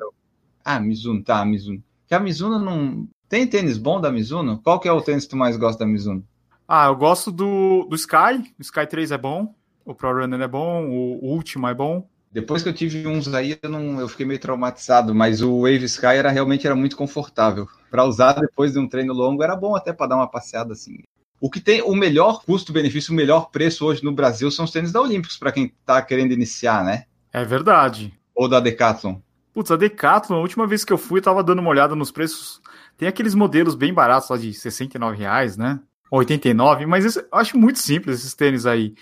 [0.63, 1.81] Ah, Mizuno, tá, Mizuno.
[2.07, 3.07] Que a Mizuno não...
[3.29, 4.59] Tem tênis bom da Mizuno?
[4.61, 6.23] Qual que é o tênis que tu mais gosta da Mizuno?
[6.67, 8.53] Ah, eu gosto do, do Sky.
[8.59, 9.55] O Sky 3 é bom.
[9.85, 12.07] O Pro Runner é bom, o Ultima é bom.
[12.35, 15.85] Depois que eu tive uns aí, eu, não, eu fiquei meio traumatizado, mas o Wave
[15.85, 17.65] Sky era realmente era muito confortável.
[17.89, 20.97] Para usar depois de um treino longo, era bom até para dar uma passeada assim.
[21.39, 24.91] O que tem o melhor custo-benefício, o melhor preço hoje no Brasil são os tênis
[24.91, 27.05] da Olímpicos, para quem está querendo iniciar, né?
[27.31, 28.13] É verdade.
[28.35, 29.15] Ou da Decathlon.
[29.53, 32.11] Putz, a Decathlon, a última vez que eu fui, eu tava dando uma olhada nos
[32.11, 32.61] preços.
[32.97, 35.79] Tem aqueles modelos bem baratos lá de 69 reais, né?
[36.11, 38.93] 89, mas eu acho muito simples esses tênis aí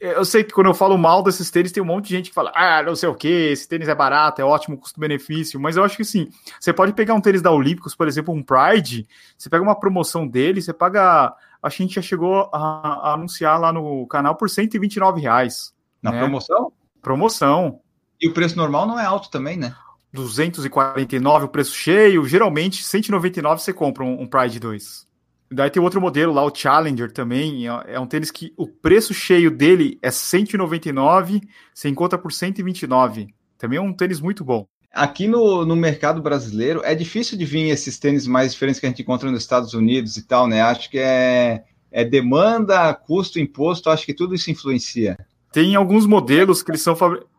[0.00, 2.34] eu sei que quando eu falo mal desses tênis, tem um monte de gente que
[2.34, 5.82] fala, ah, não sei o que, esse tênis é barato, é ótimo custo-benefício, mas eu
[5.82, 6.28] acho que sim,
[6.60, 10.26] você pode pegar um tênis da Olímpicos, por exemplo, um Pride, você pega uma promoção
[10.26, 14.36] dele, você paga, acho que a gente já chegou a, a anunciar lá no canal
[14.36, 15.74] por 129 reais.
[16.00, 16.18] Na né?
[16.20, 16.72] promoção?
[17.02, 17.80] Promoção.
[18.20, 19.74] E o preço normal não é alto também, né?
[20.12, 25.07] 249 o preço cheio, geralmente 199 você compra um, um Pride 2.
[25.50, 27.66] Daí tem outro modelo lá, o Challenger também.
[27.66, 31.40] É, é um tênis que o preço cheio dele é 199,
[31.72, 33.28] você encontra por 129.
[33.56, 34.66] Também é um tênis muito bom.
[34.92, 38.88] Aqui no, no mercado brasileiro é difícil de vir esses tênis mais diferentes que a
[38.88, 40.62] gente encontra nos Estados Unidos e tal, né?
[40.62, 45.16] Acho que é, é demanda, custo, imposto, acho que tudo isso influencia.
[45.52, 46.96] Tem alguns modelos que eles são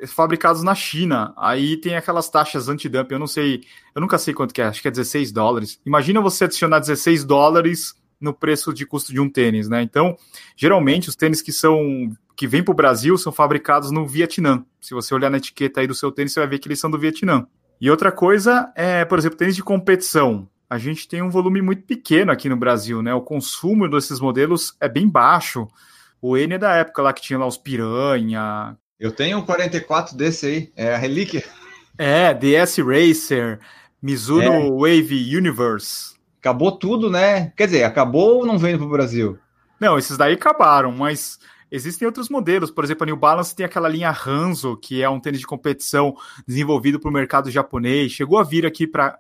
[0.08, 1.34] fabricados na China.
[1.38, 3.14] Aí tem aquelas taxas anti-dumping.
[3.14, 3.62] Eu não sei,
[3.94, 5.80] eu nunca sei quanto que é, acho que é 16 dólares.
[5.86, 9.82] Imagina você adicionar 16 dólares no preço de custo de um tênis, né?
[9.82, 10.18] Então,
[10.56, 14.64] geralmente os tênis que são que vêm para o Brasil são fabricados no Vietnã.
[14.80, 16.90] Se você olhar na etiqueta aí do seu tênis, você vai ver que eles são
[16.90, 17.46] do Vietnã.
[17.82, 20.48] E outra coisa é, por exemplo, tênis de competição.
[20.70, 23.14] A gente tem um volume muito pequeno aqui no Brasil, né?
[23.14, 25.68] O consumo desses modelos é bem baixo.
[26.22, 28.78] O N é da época lá que tinha lá os piranha.
[29.00, 31.44] Eu tenho um 44 desse aí, é a relíquia.
[31.98, 33.60] É, DS Racer,
[34.02, 34.70] Mizuno é.
[34.70, 36.19] Wave Universe.
[36.40, 37.52] Acabou tudo, né?
[37.56, 39.38] Quer dizer, acabou ou não vem para o Brasil?
[39.80, 41.38] Não, esses daí acabaram, mas
[41.70, 42.72] existem outros modelos.
[42.72, 46.16] Por exemplo, a New Balance tem aquela linha Hanzo, que é um tênis de competição
[46.48, 48.12] desenvolvido para o mercado japonês.
[48.12, 49.18] Chegou a vir aqui para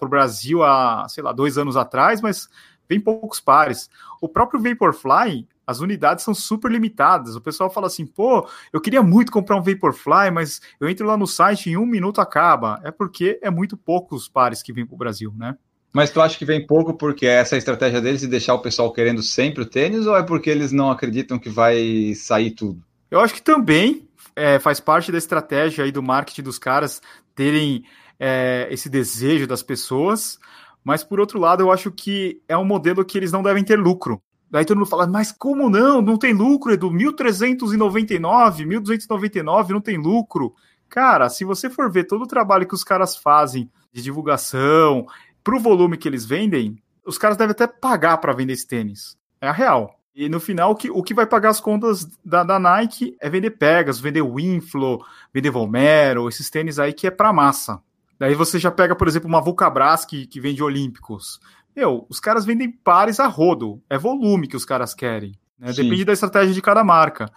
[0.00, 2.48] o Brasil há, sei lá, dois anos atrás, mas
[2.88, 3.88] vem poucos pares.
[4.20, 7.36] O próprio Vaporfly, as unidades são super limitadas.
[7.36, 11.16] O pessoal fala assim, pô, eu queria muito comprar um Vaporfly, mas eu entro lá
[11.16, 12.80] no site e em um minuto acaba.
[12.84, 15.56] É porque é muito poucos pares que vêm para o Brasil, né?
[15.94, 18.58] Mas tu acha que vem pouco porque é essa a estratégia deles de deixar o
[18.58, 22.82] pessoal querendo sempre o tênis ou é porque eles não acreditam que vai sair tudo?
[23.08, 27.00] Eu acho que também é, faz parte da estratégia aí do marketing dos caras
[27.32, 27.84] terem
[28.18, 30.40] é, esse desejo das pessoas,
[30.82, 33.78] mas por outro lado eu acho que é um modelo que eles não devem ter
[33.78, 34.20] lucro.
[34.50, 36.02] Daí todo mundo fala, mas como não?
[36.02, 36.90] Não tem lucro, Edu?
[36.90, 40.54] 1.399, 1.299 não tem lucro.
[40.88, 45.06] Cara, se você for ver todo o trabalho que os caras fazem de divulgação,
[45.44, 49.16] pro volume que eles vendem, os caras devem até pagar para vender esse tênis.
[49.40, 50.00] É a real.
[50.14, 53.28] E no final, o que, o que vai pagar as contas da, da Nike é
[53.28, 57.80] vender Pegas, vender Winflow, vender Volmero, esses tênis aí que é para massa.
[58.18, 61.40] Daí você já pega, por exemplo, uma Vulcabras que, que vende Olímpicos.
[61.74, 63.82] Meu, os caras vendem pares a rodo.
[63.90, 65.32] É volume que os caras querem.
[65.58, 65.72] Né?
[65.72, 67.28] Depende da estratégia de cada marca.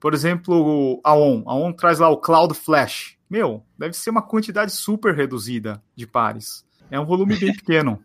[0.00, 1.44] Por exemplo, a ON.
[1.46, 3.16] A ON traz lá o Cloud Flash.
[3.30, 6.65] Meu, deve ser uma quantidade super reduzida de pares.
[6.90, 8.02] É um volume bem pequeno.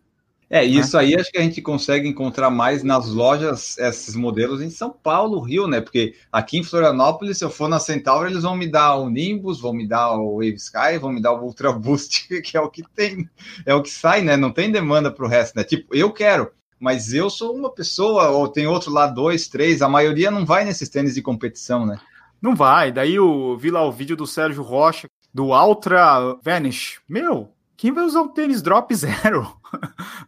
[0.54, 1.04] É, isso né?
[1.04, 5.40] aí acho que a gente consegue encontrar mais nas lojas, esses modelos em São Paulo,
[5.40, 5.80] Rio, né?
[5.80, 9.62] Porque aqui em Florianópolis, se eu for na Centauro, eles vão me dar o Nimbus,
[9.62, 12.70] vão me dar o Wave Sky, vão me dar o Ultra Boost, que é o
[12.70, 13.30] que tem,
[13.66, 14.36] é o que sai, né?
[14.36, 15.64] Não tem demanda para o resto, né?
[15.64, 19.88] Tipo, eu quero, mas eu sou uma pessoa, ou tem outro lá, dois, três, a
[19.88, 21.98] maioria não vai nesses tênis de competição, né?
[22.42, 22.92] Não vai.
[22.92, 27.00] Daí eu vi lá o vídeo do Sérgio Rocha, do Ultra Vanish.
[27.08, 29.58] Meu, quem vai usar um tênis drop zero?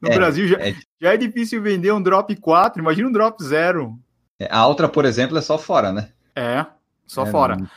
[0.01, 0.75] no é, Brasil já é...
[0.99, 3.95] já é difícil vender um drop 4, imagina um drop zero.
[4.39, 6.09] É, a Ultra, por exemplo, é só fora, né?
[6.35, 6.65] É,
[7.05, 7.55] só é, fora.
[7.55, 7.67] Não...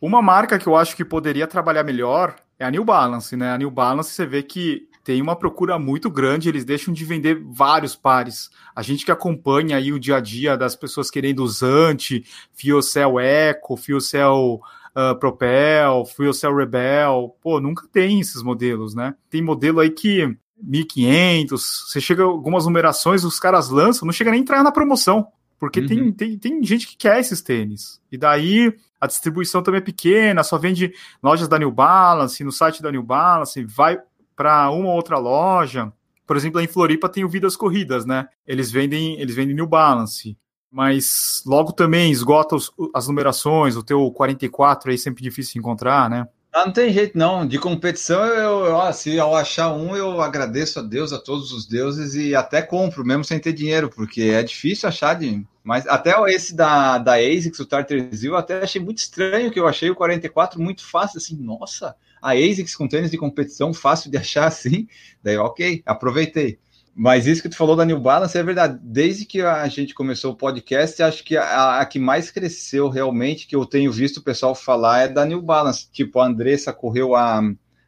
[0.00, 3.52] Uma marca que eu acho que poderia trabalhar melhor é a New Balance, né?
[3.52, 7.38] A New Balance você vê que tem uma procura muito grande, eles deixam de vender
[7.50, 8.48] vários pares.
[8.74, 13.76] A gente que acompanha aí o dia a dia das pessoas querendo usante, Fiocell Eco,
[13.76, 14.62] Fiocell
[14.96, 19.14] uh, Propel, Fuel Cell Rebel, pô, nunca tem esses modelos, né?
[19.28, 24.40] Tem modelo aí que 1500, você chega algumas numerações, os caras lançam, não chega nem
[24.40, 25.26] a entrar na promoção,
[25.58, 25.86] porque uhum.
[25.86, 28.00] tem, tem, tem gente que quer esses tênis.
[28.10, 32.82] E daí a distribuição também é pequena, só vende lojas da New Balance, no site
[32.82, 33.98] da New Balance, vai
[34.34, 35.92] para uma ou outra loja.
[36.26, 38.26] Por exemplo, em Floripa tem o Vidas Corridas, né?
[38.46, 40.36] Eles vendem, eles vendem New Balance
[40.70, 46.10] mas logo também esgota os, as numerações, o teu 44 aí sempre difícil de encontrar,
[46.10, 46.26] né?
[46.56, 47.46] Ah, não tem jeito não.
[47.46, 51.66] De competição, eu, eu se ao achar um, eu agradeço a Deus, a todos os
[51.66, 55.46] deuses e até compro, mesmo sem ter dinheiro, porque é difícil achar de.
[55.62, 59.68] Mas até esse da, da ASICS, o Tartar eu até achei muito estranho que eu
[59.68, 64.16] achei o 44 muito fácil, assim, nossa, a ASICS com tênis de competição fácil de
[64.18, 64.88] achar assim.
[65.22, 66.58] Daí, ok, aproveitei.
[66.98, 68.78] Mas isso que tu falou da New Balance é verdade.
[68.82, 73.46] Desde que a gente começou o podcast, acho que a, a, que mais cresceu realmente,
[73.46, 75.90] que eu tenho visto o pessoal falar, é da New Balance.
[75.92, 77.42] Tipo, a Andressa correu a,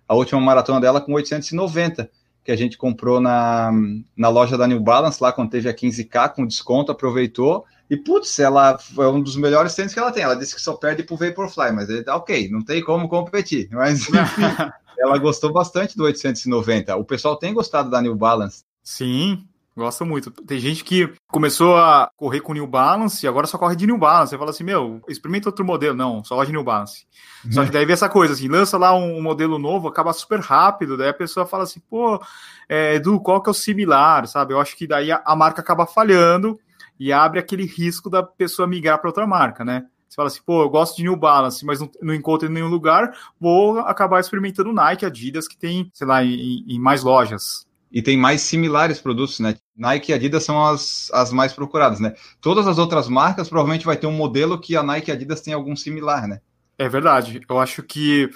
[0.07, 2.11] a última maratona dela com 890,
[2.44, 3.71] que a gente comprou na,
[4.14, 7.64] na loja da New Balance, lá quando teve a 15K com desconto, aproveitou.
[7.88, 10.23] E, putz, ela foi um dos melhores tênis que ela tem.
[10.23, 13.71] Ela disse que só perde pro Vaporfly, mas ele tá ok, não tem como competir.
[13.73, 16.94] Mas, enfim, ela gostou bastante do 890.
[16.97, 18.68] O pessoal tem gostado da New Balance.
[18.88, 19.46] Sim,
[19.77, 20.31] gosto muito.
[20.31, 23.98] Tem gente que começou a correr com New Balance e agora só corre de New
[23.98, 24.31] Balance.
[24.31, 25.94] Você fala assim, meu, experimenta outro modelo.
[25.94, 27.07] Não, só de New Balance.
[27.44, 27.53] Uhum.
[27.53, 30.96] Só que daí vem essa coisa, assim, lança lá um, modelo novo, acaba super rápido,
[30.96, 32.18] daí a pessoa fala assim, pô,
[32.66, 34.55] é, Edu, qual que é o similar, sabe?
[34.55, 36.59] Eu acho que daí a, a marca acaba falhando
[36.98, 39.85] e abre aquele risco da pessoa migrar para outra marca, né?
[40.09, 42.68] Você fala assim, pô, eu gosto de New Balance, mas não, não encontro em nenhum
[42.68, 48.03] lugar, vou acabar experimentando Nike, Adidas, que tem, sei lá, em, em mais lojas e
[48.03, 49.57] tem mais similares produtos, né?
[49.77, 52.14] Nike e Adidas são as, as mais procuradas, né?
[52.40, 55.55] Todas as outras marcas provavelmente vai ter um modelo que a Nike e Adidas tem
[55.55, 56.40] algum similar, né?
[56.77, 57.40] É verdade.
[57.48, 58.31] Eu acho que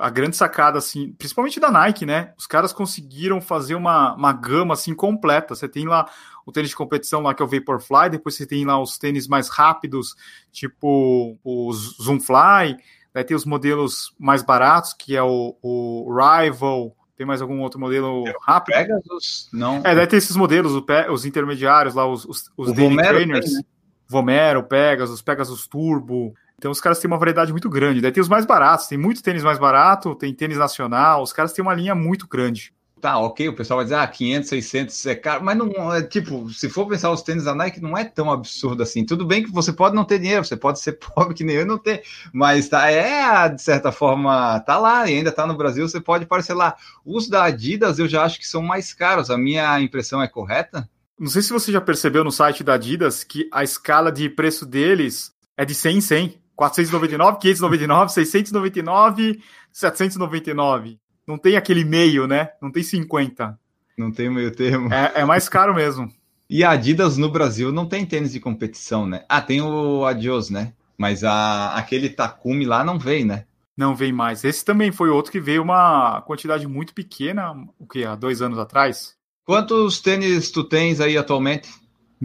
[0.00, 2.32] a grande sacada, assim, principalmente da Nike, né?
[2.36, 5.54] Os caras conseguiram fazer uma, uma gama assim completa.
[5.54, 6.08] Você tem lá
[6.44, 9.28] o tênis de competição lá que é o Vaporfly, depois você tem lá os tênis
[9.28, 10.14] mais rápidos,
[10.50, 12.76] tipo o Zoomfly,
[13.12, 17.78] daí tem os modelos mais baratos, que é o, o Rival, tem mais algum outro
[17.78, 18.74] modelo rápido?
[18.74, 19.76] Pegasus, não.
[19.78, 20.72] É, deve ter esses modelos,
[21.10, 23.44] os intermediários lá, os, os, os daily Vomero trainers.
[23.44, 23.62] Tem, né?
[24.08, 26.34] Vomero, Pegasus, Pegasus Turbo.
[26.58, 28.00] Então os caras têm uma variedade muito grande.
[28.00, 31.52] Daí tem os mais baratos, tem muito tênis mais barato, tem tênis nacional, os caras
[31.52, 32.72] têm uma linha muito grande
[33.04, 36.48] tá, ok, o pessoal vai dizer, ah, 500, 600 é caro, mas não é tipo,
[36.48, 39.04] se for pensar os tênis da Nike, não é tão absurdo assim.
[39.04, 41.66] Tudo bem que você pode não ter dinheiro, você pode ser pobre que nem eu
[41.66, 45.86] não ter, mas tá, é, de certa forma, tá lá e ainda tá no Brasil,
[45.86, 46.78] você pode parcelar.
[47.04, 50.88] Os da Adidas eu já acho que são mais caros, a minha impressão é correta?
[51.20, 54.64] Não sei se você já percebeu no site da Adidas que a escala de preço
[54.64, 56.44] deles é de 100 em 100.
[56.56, 62.50] 499, 599, 699, 799 não tem aquele meio, né?
[62.60, 63.58] Não tem 50.
[63.96, 64.92] Não tem meio termo.
[64.92, 66.10] É, é mais caro mesmo.
[66.48, 69.24] E a Adidas no Brasil não tem tênis de competição, né?
[69.30, 70.74] Ah, tem o Adios, né?
[70.96, 73.46] Mas a, aquele Takumi lá não vem, né?
[73.74, 74.44] Não vem mais.
[74.44, 78.58] Esse também foi outro que veio uma quantidade muito pequena, o que, há dois anos
[78.58, 79.16] atrás?
[79.44, 81.68] Quantos tênis tu tens aí atualmente?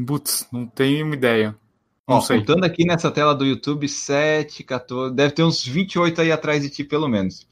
[0.05, 1.55] Putz, não tenho ideia.
[2.07, 2.39] Não Ó, sei.
[2.39, 6.69] Contando aqui nessa tela do YouTube, 7, 14, deve ter uns 28 aí atrás de
[6.69, 7.47] ti, pelo menos.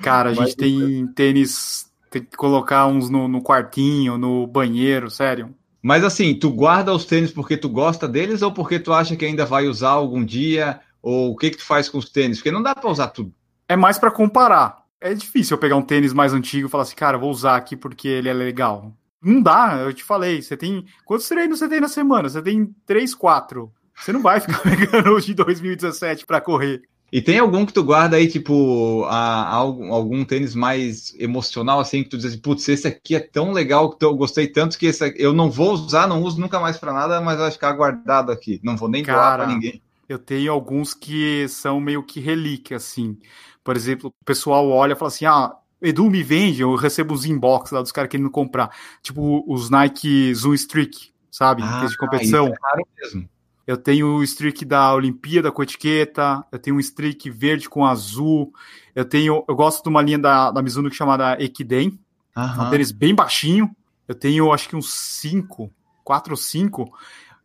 [0.00, 5.54] Cara, a gente tem tênis, tem que colocar uns no, no quartinho, no banheiro, sério.
[5.82, 9.24] Mas assim, tu guarda os tênis porque tu gosta deles ou porque tu acha que
[9.24, 10.80] ainda vai usar algum dia?
[11.02, 12.38] Ou o que que tu faz com os tênis?
[12.38, 13.34] Porque não dá para usar tudo.
[13.68, 14.82] É mais para comparar.
[15.00, 17.76] É difícil eu pegar um tênis mais antigo e falar assim, cara, vou usar aqui
[17.76, 18.92] porque ele é legal.
[19.20, 20.40] Não dá, eu te falei.
[20.40, 20.84] Você tem.
[21.04, 22.28] Quantos treinos você tem na semana?
[22.28, 23.72] Você tem três, quatro.
[23.96, 26.82] Você não vai ficar pegando os de 2017 para correr.
[27.12, 31.78] E tem algum que tu guarda aí, tipo, a, a algum, algum tênis mais emocional,
[31.78, 34.78] assim, que tu diz assim, putz, esse aqui é tão legal, que eu gostei tanto
[34.78, 37.50] que esse aqui, eu não vou usar, não uso nunca mais para nada, mas vai
[37.50, 38.58] ficar guardado aqui.
[38.64, 39.82] Não vou nem doar pra ninguém.
[40.08, 43.18] Eu tenho alguns que são meio que relíquia, assim.
[43.62, 47.26] Por exemplo, o pessoal olha e fala assim, ah, Edu me vende, eu recebo os
[47.26, 48.70] inbox lá dos caras querendo comprar.
[49.02, 51.62] Tipo, os Nike Zoom Streak, sabe?
[51.62, 52.46] Ah, de competição.
[52.46, 53.28] Isso é raro mesmo.
[53.66, 58.52] Eu tenho o streak da Olimpíada com etiqueta, eu tenho um streak verde com azul,
[58.94, 61.98] eu tenho, eu gosto de uma linha da, da Mizuno que é chamada Ekiden,
[62.36, 63.74] um tênis bem baixinho.
[64.08, 65.70] Eu tenho acho que uns 5,
[66.04, 66.92] 4 ou 5.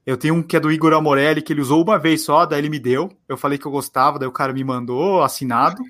[0.06, 2.60] Eu tenho um que é do Igor Amorelli, que ele usou uma vez só, daí
[2.60, 3.12] ele me deu.
[3.28, 5.82] Eu falei que eu gostava, daí o cara me mandou assinado.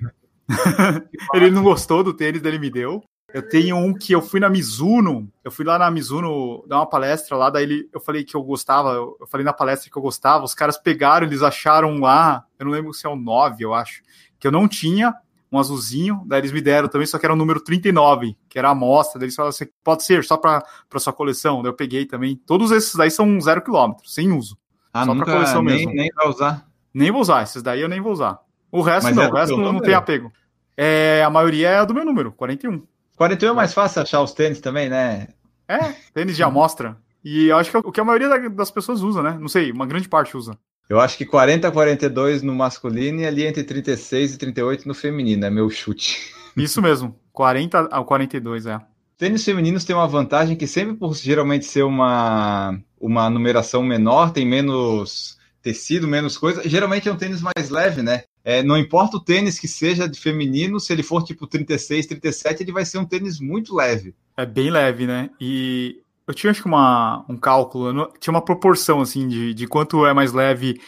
[1.34, 3.02] ele não gostou do tênis, daí ele me deu.
[3.32, 6.88] Eu tenho um que eu fui na Mizuno, eu fui lá na Mizuno dar uma
[6.88, 10.02] palestra lá, daí ele, eu falei que eu gostava, eu falei na palestra que eu
[10.02, 13.74] gostava, os caras pegaram, eles acharam lá, eu não lembro se é o 9, eu
[13.74, 14.02] acho,
[14.38, 15.14] que eu não tinha,
[15.52, 18.68] um azulzinho, daí eles me deram também, só que era o número 39, que era
[18.68, 20.64] a amostra, daí eles falaram assim, pode ser, só para
[20.96, 24.56] sua coleção, daí eu peguei também, todos esses daí são zero quilômetro, sem uso,
[24.90, 25.92] ah, só para coleção nem, mesmo.
[25.92, 26.66] Nem vai usar?
[26.94, 28.40] Nem vou usar, esses daí eu nem vou usar.
[28.72, 30.32] O resto Mas não, é o resto não, não tem apego.
[30.76, 32.82] É, a maioria é do meu número, 41.
[33.18, 35.28] 41 é mais fácil achar os tênis também, né?
[35.66, 36.96] É, tênis de amostra.
[37.24, 39.36] E eu acho que é o que a maioria das pessoas usa, né?
[39.40, 40.56] Não sei, uma grande parte usa.
[40.88, 44.94] Eu acho que 40 a 42 no masculino e ali entre 36 e 38 no
[44.94, 46.32] feminino, é meu chute.
[46.56, 48.80] Isso mesmo, 40 a 42, é.
[49.18, 54.46] Tênis femininos tem uma vantagem que sempre por geralmente ser uma, uma numeração menor, tem
[54.46, 58.22] menos tecido, menos coisa, geralmente é um tênis mais leve, né?
[58.48, 62.62] É, não importa o tênis que seja de feminino, se ele for tipo 36, 37,
[62.62, 64.14] ele vai ser um tênis muito leve.
[64.38, 65.28] É bem leve, né?
[65.38, 70.06] E eu tinha acho que uma, um cálculo, tinha uma proporção assim de, de quanto
[70.06, 70.80] é mais leve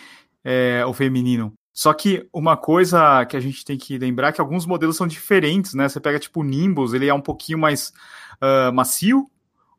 [0.42, 1.52] é, o feminino.
[1.70, 5.06] Só que uma coisa que a gente tem que lembrar é que alguns modelos são
[5.06, 5.86] diferentes, né?
[5.86, 7.92] Você pega tipo o Nimbus, ele é um pouquinho mais
[8.40, 9.30] uh, macio,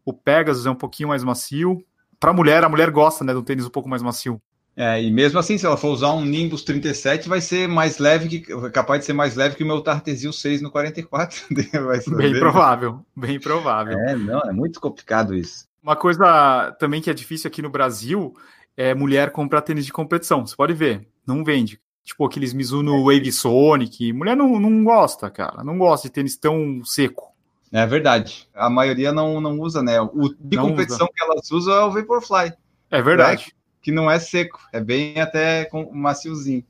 [0.06, 1.84] o Pegasus é um pouquinho mais macio.
[2.20, 4.39] Para mulher, a mulher gosta, né, um tênis um pouco mais macio.
[4.75, 8.39] É, e mesmo assim, se ela for usar um Nimbus 37, vai ser mais leve,
[8.39, 11.45] que capaz de ser mais leve que o meu Tartesil 6 no 44.
[12.15, 13.97] bem provável, bem provável.
[13.99, 15.65] É, não, é muito complicado isso.
[15.84, 18.34] Uma coisa também que é difícil aqui no Brasil
[18.77, 20.45] é mulher comprar tênis de competição.
[20.45, 21.79] Você pode ver, não vende.
[22.03, 23.15] Tipo aqueles Mizuno é.
[23.15, 24.13] Wave Sonic.
[24.13, 25.63] Mulher não, não gosta, cara.
[25.63, 27.31] Não gosta de tênis tão seco.
[27.71, 28.49] É verdade.
[28.53, 29.99] A maioria não, não usa, né?
[30.01, 31.13] O de não competição usa.
[31.15, 32.53] que elas usam é o Vaporfly.
[32.89, 33.45] É verdade.
[33.47, 33.61] Né?
[33.82, 36.63] Que não é seco, é bem até maciozinho.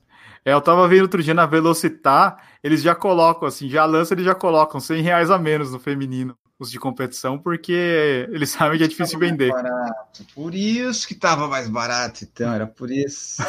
[0.44, 4.26] É, eu tava vendo outro dia na Velocitar, eles já colocam, assim, já lançam, eles
[4.26, 8.84] já colocam 100 reais a menos no feminino, os de competição, porque eles sabem que
[8.84, 9.52] é difícil vender.
[9.52, 10.26] Barato.
[10.34, 13.44] Por isso que tava mais barato, então, era por isso.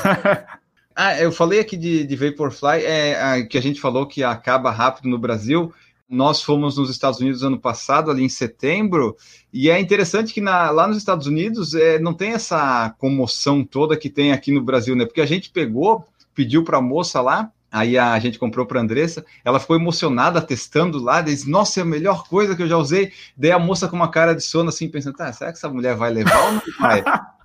[0.94, 5.09] ah, eu falei aqui de, de Vaporfly, é, que a gente falou que acaba rápido
[5.09, 5.72] no Brasil,
[6.12, 9.16] nós fomos nos Estados Unidos ano passado, ali em setembro,
[9.51, 13.96] e é interessante que na, lá nos Estados Unidos é, não tem essa comoção toda
[13.96, 15.07] que tem aqui no Brasil, né?
[15.07, 18.83] Porque a gente pegou, pediu para a moça lá, aí a gente comprou para a
[18.83, 22.77] Andressa, ela ficou emocionada testando lá, disse, nossa, é a melhor coisa que eu já
[22.77, 23.11] usei.
[23.35, 25.96] Daí a moça com uma cara de sono assim, pensando, tá, será que essa mulher
[25.96, 27.03] vai levar ou não vai?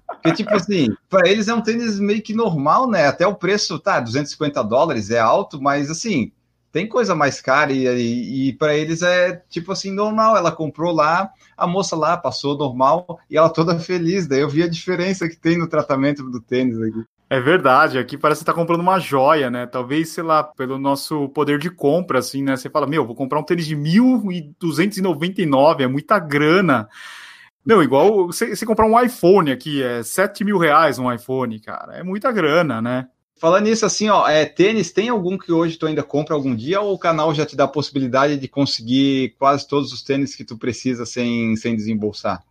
[0.07, 3.07] Porque, tipo assim, para eles é um tênis meio que normal, né?
[3.07, 6.31] Até o preço, tá, 250 dólares é alto, mas assim,
[6.71, 10.37] tem coisa mais cara e, e, e para eles é tipo assim normal.
[10.37, 14.27] Ela comprou lá, a moça lá passou normal e ela toda feliz.
[14.27, 17.03] Daí eu vi a diferença que tem no tratamento do tênis aqui.
[17.29, 19.65] É verdade, aqui parece que tá comprando uma joia, né?
[19.65, 22.55] Talvez, sei lá, pelo nosso poder de compra, assim, né?
[22.55, 26.87] Você fala, meu, vou comprar um tênis de 1.299, é muita grana.
[27.65, 31.97] Não, igual você, comprar um iPhone aqui, é 7 mil reais um iPhone, cara.
[31.97, 33.09] É muita grana, né?
[33.39, 36.81] Falando nisso, assim, ó, é, tênis, tem algum que hoje tu ainda compra algum dia
[36.81, 40.43] ou o canal já te dá a possibilidade de conseguir quase todos os tênis que
[40.43, 42.43] tu precisa sem, sem desembolsar?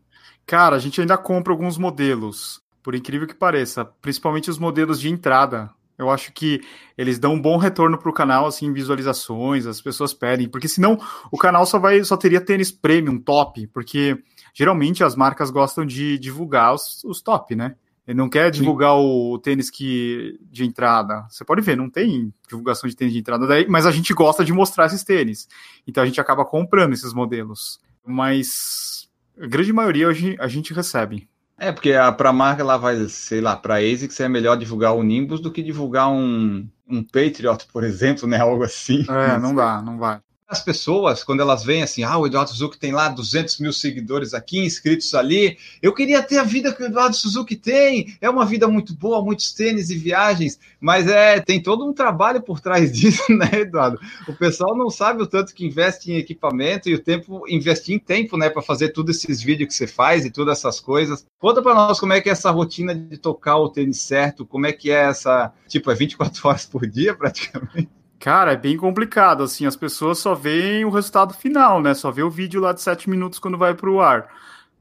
[0.46, 5.10] Cara, a gente ainda compra alguns modelos, por incrível que pareça, principalmente os modelos de
[5.10, 5.70] entrada.
[5.98, 6.60] Eu acho que
[6.96, 11.00] eles dão um bom retorno para o canal, assim, visualizações, as pessoas pedem, porque senão
[11.32, 14.16] o canal só vai só teria tênis premium, top, porque
[14.54, 17.74] geralmente as marcas gostam de divulgar os, os top, né?
[18.06, 21.26] Ele não quer divulgar o tênis que de entrada.
[21.28, 24.44] Você pode ver, não tem divulgação de tênis de entrada daí, mas a gente gosta
[24.44, 25.48] de mostrar esses tênis.
[25.86, 27.80] Então a gente acaba comprando esses modelos.
[28.06, 29.08] Mas
[29.40, 31.28] a grande maioria hoje a gente recebe.
[31.58, 34.94] É, porque para a marca ela vai, sei lá, para a ASICS é melhor divulgar
[34.94, 38.38] o Nimbus do que divulgar um, um Patriot, por exemplo, né?
[38.38, 39.04] Algo assim.
[39.08, 40.20] É, não dá, não vai.
[40.48, 44.32] As pessoas, quando elas veem assim, ah, o Eduardo Suzuki tem lá 200 mil seguidores
[44.32, 48.46] aqui, inscritos ali, eu queria ter a vida que o Eduardo Suzuki tem, é uma
[48.46, 52.92] vida muito boa, muitos tênis e viagens, mas é tem todo um trabalho por trás
[52.94, 53.98] disso, né, Eduardo?
[54.28, 57.98] O pessoal não sabe o tanto que investe em equipamento e o tempo, investir em
[57.98, 61.26] tempo, né, para fazer todos esses vídeos que você faz e todas essas coisas.
[61.40, 64.64] Conta para nós como é que é essa rotina de tocar o tênis certo, como
[64.66, 68.05] é que é essa, tipo, é 24 horas por dia praticamente?
[68.18, 71.94] Cara, é bem complicado, assim, as pessoas só veem o resultado final, né?
[71.94, 74.28] Só vê o vídeo lá de 7 minutos quando vai para o ar.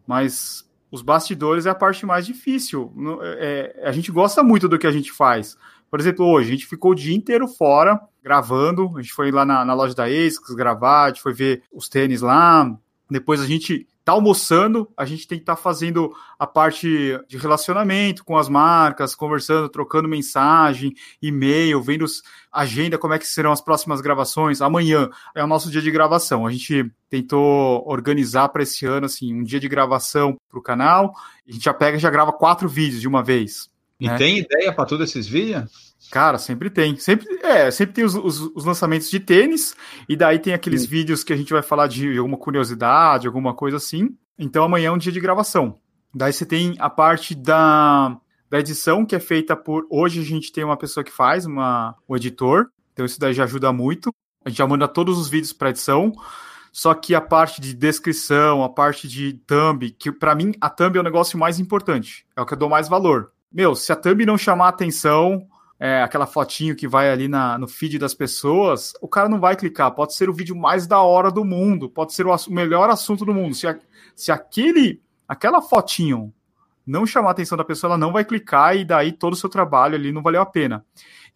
[0.08, 2.94] Mas os bastidores é a parte mais difícil.
[3.22, 5.58] É, a gente gosta muito do que a gente faz.
[5.90, 8.92] Por exemplo, hoje a gente ficou o dia inteiro fora, gravando.
[8.98, 11.90] A gente foi lá na, na loja da ASICS gravar, a gente foi ver os
[11.90, 12.74] tênis lá.
[13.10, 16.88] Depois a gente tá almoçando, a gente tem que estar tá fazendo a parte
[17.28, 22.06] de relacionamento com as marcas, conversando, trocando mensagem, e-mail, vendo
[22.52, 24.62] agenda, como é que serão as próximas gravações.
[24.62, 26.46] Amanhã é o nosso dia de gravação.
[26.46, 31.16] A gente tentou organizar para esse ano assim um dia de gravação para o canal.
[31.48, 33.72] A gente já pega e já grava quatro vídeos de uma vez.
[34.00, 34.18] E né?
[34.18, 35.85] tem ideia para todos esses vídeos?
[36.12, 36.96] Cara, sempre tem.
[36.98, 39.76] Sempre, é, sempre tem os, os, os, lançamentos de tênis,
[40.08, 40.88] e daí tem aqueles Sim.
[40.88, 44.16] vídeos que a gente vai falar de alguma curiosidade, alguma coisa assim.
[44.38, 45.78] Então amanhã é um dia de gravação.
[46.14, 48.18] Daí você tem a parte da,
[48.50, 49.86] da edição, que é feita por.
[49.90, 52.68] Hoje a gente tem uma pessoa que faz, uma, um editor.
[52.94, 54.14] Então isso daí já ajuda muito.
[54.44, 56.14] A gente já manda todos os vídeos para edição.
[56.72, 60.98] Só que a parte de descrição, a parte de thumb, que para mim a thumb
[60.98, 62.26] é o negócio mais importante.
[62.36, 63.32] É o que eu dou mais valor.
[63.52, 65.48] Meu, se a thumb não chamar atenção,
[65.80, 69.56] é, aquela fotinho que vai ali na, no feed das pessoas, o cara não vai
[69.56, 69.92] clicar.
[69.92, 73.26] Pode ser o vídeo mais da hora do mundo, pode ser o, o melhor assunto
[73.26, 73.54] do mundo.
[73.54, 73.78] Se, a,
[74.16, 76.34] se aquele, aquela fotinho
[76.86, 79.50] não chamar a atenção da pessoa, ela não vai clicar e daí todo o seu
[79.50, 80.86] trabalho ali não valeu a pena.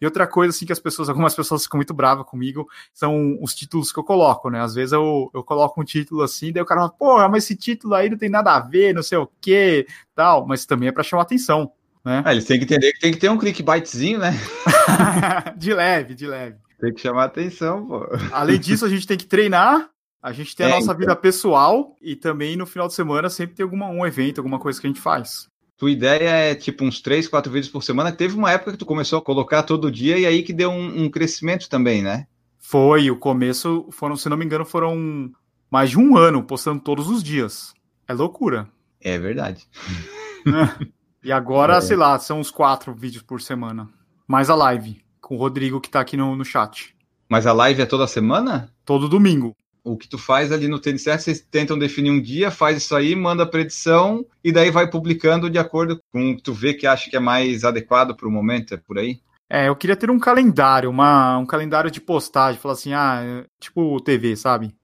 [0.00, 3.54] E outra coisa, assim, que as pessoas, algumas pessoas ficam muito bravas comigo, são os
[3.54, 4.62] títulos que eu coloco, né?
[4.62, 7.56] Às vezes eu, eu coloco um título assim, daí o cara fala, porra, mas esse
[7.56, 10.92] título aí não tem nada a ver, não sei o que, tal, mas também é
[10.92, 11.72] para chamar atenção.
[12.04, 12.22] Né?
[12.24, 14.32] Ah, eles têm que entender que tem que ter um clickbaitzinho, né?
[15.56, 16.56] de leve, de leve.
[16.80, 18.06] Tem que chamar atenção, pô.
[18.32, 19.90] Além disso, a gente tem que treinar,
[20.22, 20.96] a gente tem a é, nossa então.
[20.96, 24.80] vida pessoal e também no final de semana sempre tem alguma, um evento, alguma coisa
[24.80, 25.48] que a gente faz.
[25.76, 28.12] Tua ideia é tipo uns três, quatro vídeos por semana.
[28.12, 31.04] Teve uma época que tu começou a colocar todo dia e aí que deu um,
[31.04, 32.26] um crescimento também, né?
[32.58, 35.30] Foi, o começo foram, se não me engano, foram
[35.70, 37.72] mais de um ano postando todos os dias.
[38.06, 38.68] É loucura.
[39.00, 39.66] É verdade.
[41.22, 41.80] E agora, é.
[41.80, 43.88] sei lá, são uns quatro vídeos por semana.
[44.26, 46.94] Mais a live, com o Rodrigo que tá aqui no, no chat.
[47.28, 48.72] Mas a live é toda semana?
[48.84, 49.54] Todo domingo.
[49.84, 52.94] O que tu faz ali no Tênis Certo, vocês tentam definir um dia, faz isso
[52.94, 56.74] aí, manda a edição e daí vai publicando de acordo com o que tu vê
[56.74, 59.20] que acha que é mais adequado para o momento, é por aí?
[59.48, 63.44] É, eu queria ter um calendário, uma, um calendário de postagem, falar assim, ah, é
[63.58, 64.74] tipo TV, sabe?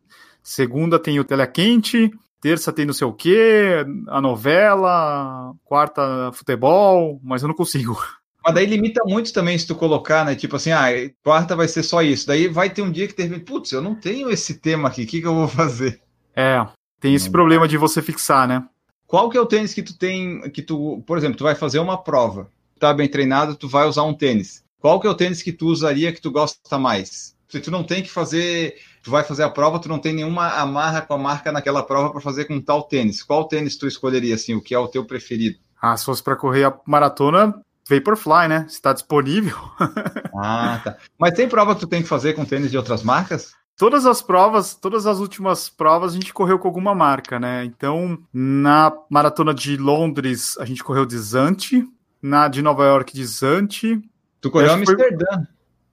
[0.43, 2.11] Segunda tem o Telequente,
[2.41, 7.97] terça tem não sei o quê, a novela, quarta futebol, mas eu não consigo.
[8.45, 10.37] Mas daí limita muito também se tu colocar, né?
[10.37, 10.87] Tipo assim, ah,
[11.23, 12.29] quarta vai ser só isso.
[12.29, 15.07] Daí vai ter um dia que termina, putz, eu não tenho esse tema aqui, o
[15.07, 16.01] que, que eu vou fazer?
[16.35, 16.65] É,
[17.01, 18.65] tem esse problema de você fixar, né?
[19.07, 21.79] Qual que é o tênis que tu tem, que tu, por exemplo, tu vai fazer
[21.79, 24.65] uma prova, tá bem treinado, tu vai usar um tênis.
[24.81, 27.37] Qual que é o tênis que tu usaria que tu gosta mais?
[27.49, 28.77] Se tu não tem que fazer
[29.07, 32.11] tu vai fazer a prova, tu não tem nenhuma amarra com a marca naquela prova
[32.11, 33.23] para fazer com tal tênis.
[33.23, 35.61] Qual tênis tu escolheria, assim, o que é o teu preferido?
[35.81, 37.55] Ah, se fosse para correr a maratona,
[37.89, 38.67] Vaporfly, né?
[38.69, 39.57] Está disponível.
[40.37, 40.97] ah, tá.
[41.17, 43.53] Mas tem prova que tu tem que fazer com tênis de outras marcas?
[43.77, 47.65] Todas as provas, todas as últimas provas a gente correu com alguma marca, né?
[47.65, 51.89] Então, na maratona de Londres, a gente correu de Zante,
[52.21, 54.03] na de Nova York de Zante.
[54.41, 55.27] Tu correu Amsterdã.
[55.33, 55.45] Foi...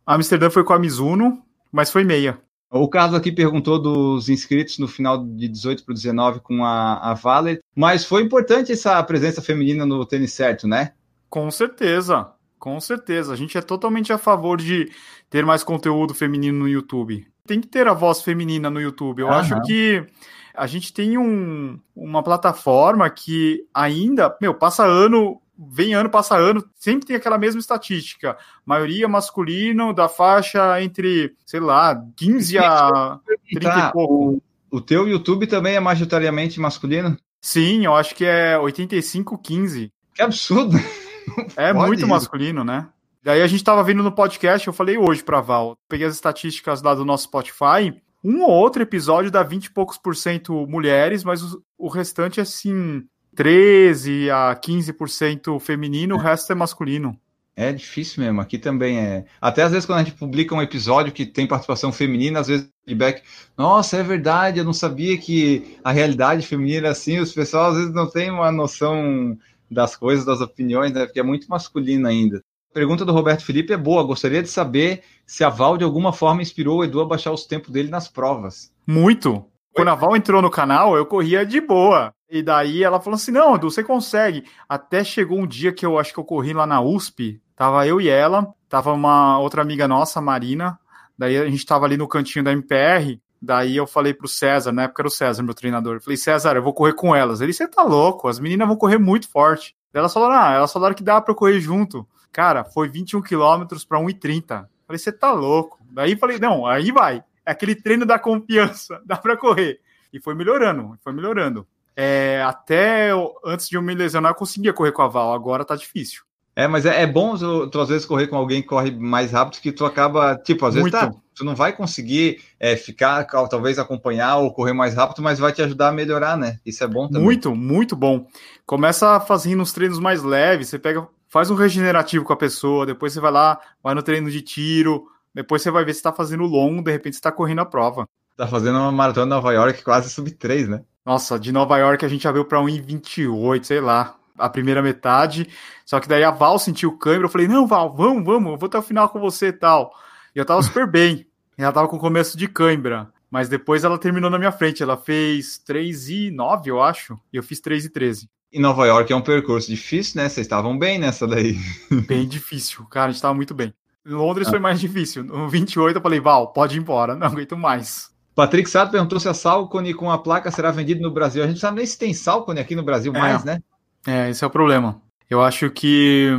[0.08, 2.42] Amsterdã foi com a Mizuno, mas foi meia.
[2.76, 7.14] O Carlos aqui perguntou dos inscritos no final de 18 para 19 com a, a
[7.14, 10.94] Valer, mas foi importante essa presença feminina no tênis certo, né?
[11.30, 13.32] Com certeza, com certeza.
[13.32, 14.92] A gente é totalmente a favor de
[15.30, 17.28] ter mais conteúdo feminino no YouTube.
[17.46, 19.20] Tem que ter a voz feminina no YouTube.
[19.20, 20.04] Eu acho que
[20.52, 25.40] a gente tem um, uma plataforma que ainda, meu, passa ano
[25.70, 28.38] vem ano, passa ano, sempre tem aquela mesma estatística.
[28.66, 33.20] Maioria masculino da faixa entre, sei lá, 15 a
[33.52, 34.42] 30 e pouco.
[34.72, 37.18] O, o teu YouTube também é majoritariamente masculino?
[37.42, 39.92] Sim, eu acho que é 85-15.
[40.16, 40.78] Que absurdo!
[41.58, 42.08] é muito isso.
[42.08, 42.88] masculino, né?
[43.22, 46.82] Daí a gente tava vendo no podcast, eu falei hoje pra Val, peguei as estatísticas
[46.82, 51.24] lá do nosso Spotify, um ou outro episódio dá 20 e poucos por cento mulheres,
[51.24, 53.04] mas o, o restante, assim,
[53.36, 57.18] 13 a 15% feminino, o resto é masculino.
[57.56, 59.26] É difícil mesmo, aqui também é.
[59.40, 62.68] Até às vezes quando a gente publica um episódio que tem participação feminina, às vezes
[62.84, 63.22] feedback,
[63.56, 67.78] nossa, é verdade, eu não sabia que a realidade feminina era assim, os pessoal às
[67.78, 69.38] vezes não tem uma noção
[69.70, 71.06] das coisas, das opiniões, né?
[71.06, 72.42] Porque é muito masculino ainda.
[72.72, 76.12] A pergunta do Roberto Felipe é boa, gostaria de saber se a Val de alguma
[76.12, 78.72] forma inspirou o Edu a baixar os tempos dele nas provas.
[78.86, 79.46] Muito.
[79.74, 82.14] Quando a Val entrou no canal, eu corria de boa.
[82.34, 84.44] E daí ela falou assim: não, Edu, você consegue.
[84.68, 88.02] Até chegou um dia que eu acho que eu corri lá na USP, Tava eu
[88.02, 90.80] e ela, tava uma outra amiga nossa, Marina.
[91.16, 93.22] Daí a gente tava ali no cantinho da MPR.
[93.40, 95.98] Daí eu falei pro César, na época era o César, meu treinador.
[95.98, 97.42] Eu falei, César, eu vou correr com elas.
[97.42, 99.76] Ele, você tá louco, as meninas vão correr muito forte.
[99.92, 102.08] Daí elas falaram, ah, elas falaram que dá pra correr junto.
[102.32, 104.66] Cara, foi 21 quilômetros pra 1,30.
[104.88, 105.78] Falei, você tá louco.
[105.92, 107.24] Daí falei, não, aí vai.
[107.46, 109.80] É aquele treino da confiança, dá pra correr.
[110.12, 111.68] E foi melhorando, foi melhorando.
[111.96, 113.12] É, até
[113.46, 116.24] antes de eu me lesionar, eu conseguia correr com a Val, agora tá difícil.
[116.56, 119.32] É, mas é, é bom tu, tu, às vezes correr com alguém que corre mais
[119.32, 123.80] rápido que tu acaba, tipo, às vezes tá, tu não vai conseguir é, ficar, talvez
[123.80, 126.60] acompanhar ou correr mais rápido, mas vai te ajudar a melhorar, né?
[126.64, 127.24] Isso é bom também.
[127.24, 128.28] Muito, muito bom.
[128.66, 133.14] Começa fazendo uns treinos mais leves, você pega, faz um regenerativo com a pessoa, depois
[133.14, 136.44] você vai lá, vai no treino de tiro, depois você vai ver se tá fazendo
[136.44, 138.08] longo, de repente você tá correndo a prova.
[138.38, 140.84] Tá fazendo uma maratona em Nova York quase sub 3, né?
[141.06, 145.48] Nossa, de Nova York a gente já veio pra 1,28, sei lá a primeira metade.
[145.86, 147.26] Só que daí a Val sentiu o câmbio.
[147.26, 149.94] Eu falei, não, Val, vamos, vamos, eu vou até o final com você e tal.
[150.36, 151.28] E eu tava super bem.
[151.58, 153.12] Ela tava com começo de cãibra.
[153.30, 154.84] Mas depois ela terminou na minha frente.
[154.84, 157.20] Ela fez 3 e 9, eu acho.
[157.32, 158.30] E eu fiz 3 e 13.
[158.52, 160.30] Em Nova York é um percurso difícil, né?
[160.30, 161.58] Vocês estavam bem nessa daí.
[162.08, 162.86] Bem difícil.
[162.86, 163.74] Cara, a gente tava muito bem.
[164.06, 164.52] Em Londres ah.
[164.52, 165.24] foi mais difícil.
[165.24, 167.16] No 28 eu falei, Val, pode ir embora.
[167.16, 168.13] Não aguento mais.
[168.36, 171.44] Patrick Sato perguntou se a Salcone com a placa será vendida no Brasil.
[171.44, 173.20] A gente não sabe nem se tem Salcone aqui no Brasil é.
[173.20, 173.62] mais, né?
[174.06, 175.02] É, esse é o problema.
[175.30, 176.30] Eu acho que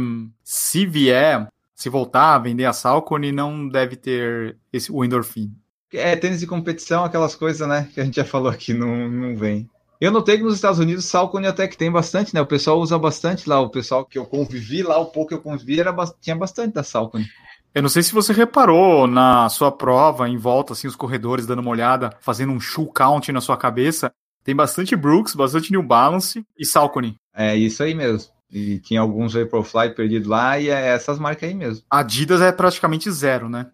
[0.43, 5.53] se vier, se voltar a vender a Salcone, não deve ter esse, o endorfim.
[5.93, 9.37] É, tênis de competição, aquelas coisas, né, que a gente já falou aqui, não, não
[9.37, 9.71] vem.
[10.01, 12.41] Eu notei que nos Estados Unidos Salcone até que tem bastante, né?
[12.41, 13.61] O pessoal usa bastante lá.
[13.61, 16.83] O pessoal que eu convivi lá, o pouco que eu convivi, era, tinha bastante da
[16.83, 17.25] Salcone.
[17.75, 21.59] Eu não sei se você reparou na sua prova, em volta, assim, os corredores dando
[21.59, 24.12] uma olhada, fazendo um shoe count na sua cabeça.
[24.45, 27.16] Tem bastante Brooks, bastante New Balance e Salcone.
[27.35, 28.31] É isso aí mesmo.
[28.49, 31.83] E tinha alguns Vaporfly perdidos lá e é essas marcas aí mesmo.
[31.91, 33.66] Adidas é praticamente zero, né?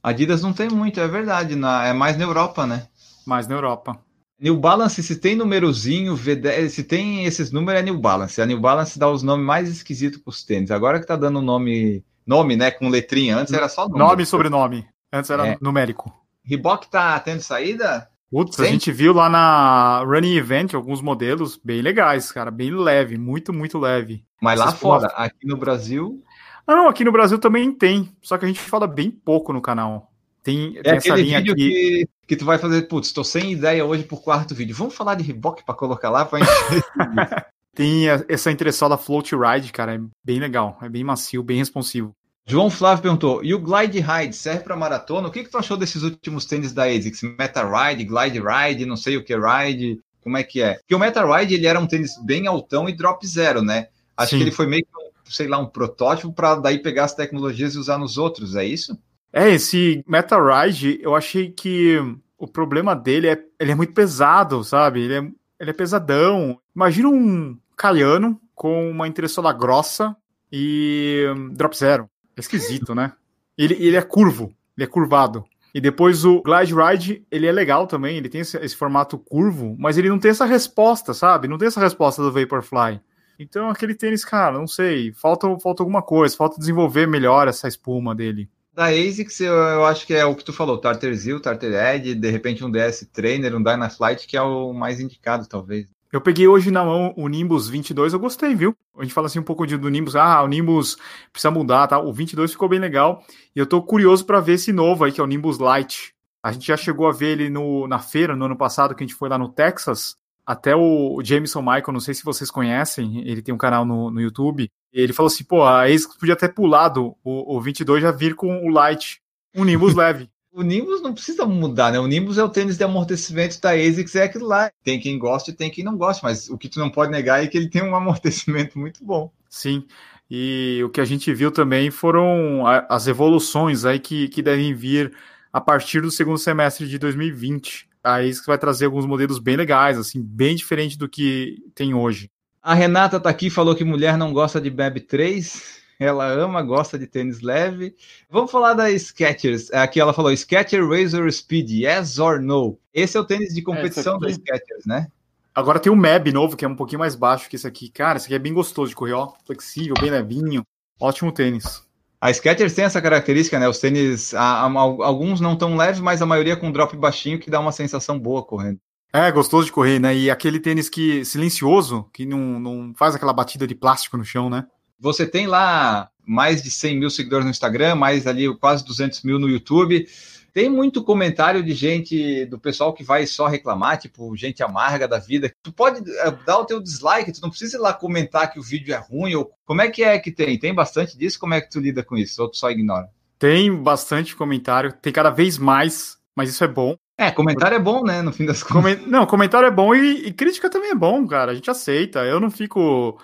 [0.00, 1.56] Adidas não tem muito, é verdade.
[1.56, 2.86] Na, é mais na Europa, né?
[3.26, 3.98] Mais na Europa.
[4.40, 8.40] New Balance, se tem númerozinho, V10, se tem esses números, é New Balance.
[8.40, 10.70] A New Balance dá os nomes mais esquisitos para os tênis.
[10.70, 13.38] Agora que tá dando nome, nome, né, com letrinha.
[13.38, 13.98] Antes era só nome.
[13.98, 14.86] Nome e sobrenome.
[15.12, 15.56] Antes era é.
[15.60, 16.12] numérico.
[16.44, 18.08] Reebok tá tendo saída?
[18.30, 23.16] Putz, a gente viu lá na Running Event alguns modelos bem legais, cara, bem leve,
[23.16, 24.22] muito, muito leve.
[24.40, 26.22] Mas lá fora, aqui no Brasil.
[26.66, 29.62] Ah, não, aqui no Brasil também tem, só que a gente fala bem pouco no
[29.62, 30.12] canal.
[30.42, 31.54] Tem, é tem essa linha aqui.
[31.54, 34.76] Que, que tu vai fazer, putz, estou sem ideia hoje pro quarto vídeo.
[34.76, 36.50] Vamos falar de Reebok para colocar lá pra gente.
[37.78, 42.12] tem essa entressola Float Ride, cara, é bem legal, é bem macio, bem responsivo.
[42.44, 45.28] João Flávio perguntou: e o Glide Ride serve para maratona?
[45.28, 47.22] O que, que tu achou desses últimos tênis da ASICS?
[47.38, 50.74] Meta Ride, Glide Ride, não sei o que Ride, como é que é?
[50.74, 53.86] Porque o Meta Ride ele era um tênis bem altão e drop zero, né?
[54.16, 54.38] Acho Sim.
[54.38, 54.84] que ele foi meio
[55.24, 58.64] que, sei lá, um protótipo para daí pegar as tecnologias e usar nos outros, é
[58.64, 58.98] isso?
[59.32, 61.96] É, esse Meta Ride, eu achei que
[62.36, 65.02] o problema dele é ele é muito pesado, sabe?
[65.02, 66.58] Ele é, ele é pesadão.
[66.74, 70.16] Imagina um Caiano com uma entressola grossa
[70.52, 72.10] e drop zero.
[72.36, 73.12] É esquisito, né?
[73.56, 75.44] Ele, ele é curvo, ele é curvado.
[75.72, 79.76] E depois o Glide Ride, ele é legal também, ele tem esse, esse, formato curvo,
[79.78, 81.46] mas ele não tem essa resposta, sabe?
[81.46, 83.00] Não tem essa resposta do Vaporfly.
[83.38, 88.14] Então aquele tênis, cara, não sei, falta, falta alguma coisa, falta desenvolver melhor essa espuma
[88.14, 88.48] dele.
[88.72, 92.14] Da ASICS, eu, eu acho que é o que tu falou, Tartar Zil, Tartar Edge,
[92.14, 95.86] de repente um DS Trainer, um Dynaflight, que é o mais indicado, talvez.
[96.10, 98.74] Eu peguei hoje na mão o Nimbus 22, eu gostei, viu?
[98.96, 100.96] A gente fala assim um pouco de, do Nimbus, ah, o Nimbus
[101.30, 101.98] precisa mudar, tá?
[101.98, 103.22] O 22 ficou bem legal.
[103.54, 106.14] E eu tô curioso para ver esse novo aí, que é o Nimbus Lite.
[106.42, 109.06] A gente já chegou a ver ele no, na feira no ano passado, que a
[109.06, 110.16] gente foi lá no Texas.
[110.46, 114.18] Até o Jameson Michael, não sei se vocês conhecem, ele tem um canal no, no
[114.18, 114.70] YouTube.
[114.90, 118.66] Ele falou assim, pô, a ASICS podia ter pulado o, o 22 já vir com
[118.66, 119.20] o Lite,
[119.54, 120.30] um Nimbus leve.
[120.58, 122.00] O Nimbus não precisa mudar, né?
[122.00, 124.72] O Nimbus é o tênis de amortecimento da ASICS, é aquilo lá.
[124.82, 127.40] Tem quem goste e tem quem não goste, mas o que tu não pode negar
[127.40, 129.30] é que ele tem um amortecimento muito bom.
[129.48, 129.84] Sim,
[130.28, 135.14] e o que a gente viu também foram as evoluções aí que, que devem vir
[135.52, 137.88] a partir do segundo semestre de 2020.
[138.02, 142.28] A ASICS vai trazer alguns modelos bem legais, assim, bem diferente do que tem hoje.
[142.60, 145.77] A Renata tá aqui falou que mulher não gosta de Beb 3.
[145.98, 147.96] Ela ama, gosta de tênis leve.
[148.30, 149.72] Vamos falar da Skechers.
[149.72, 152.78] Aqui ela falou Skechers Razor Speed, yes or no?
[152.94, 155.08] Esse é o tênis de competição é, da Skechers, né?
[155.52, 157.88] Agora tem o Meb novo, que é um pouquinho mais baixo que esse aqui.
[157.88, 159.32] Cara, esse aqui é bem gostoso de correr, ó.
[159.44, 160.64] Flexível, bem levinho.
[161.00, 161.82] Ótimo tênis.
[162.20, 163.68] A Skechers tem essa característica, né?
[163.68, 167.50] Os tênis, a, a, alguns não tão leves, mas a maioria com drop baixinho que
[167.50, 168.78] dá uma sensação boa correndo.
[169.12, 170.14] É, gostoso de correr, né?
[170.14, 174.48] E aquele tênis que silencioso, que não, não faz aquela batida de plástico no chão,
[174.48, 174.64] né?
[174.98, 179.38] Você tem lá mais de 100 mil seguidores no Instagram, mais ali quase 200 mil
[179.38, 180.06] no YouTube.
[180.52, 185.18] Tem muito comentário de gente, do pessoal que vai só reclamar, tipo, gente amarga da
[185.18, 185.52] vida.
[185.62, 188.62] Tu pode eh, dar o teu dislike, tu não precisa ir lá comentar que o
[188.62, 190.58] vídeo é ruim, ou como é que é que tem?
[190.58, 191.38] Tem bastante disso?
[191.38, 192.42] Como é que tu lida com isso?
[192.42, 193.08] Ou tu só ignora?
[193.38, 196.96] Tem bastante comentário, tem cada vez mais, mas isso é bom.
[197.16, 198.22] É, comentário é bom, né?
[198.22, 199.06] No fim das contas.
[199.06, 201.50] Não, comentário é bom e, e, crítica também é bom, cara.
[201.50, 202.20] A gente aceita.
[202.20, 203.18] Eu não fico.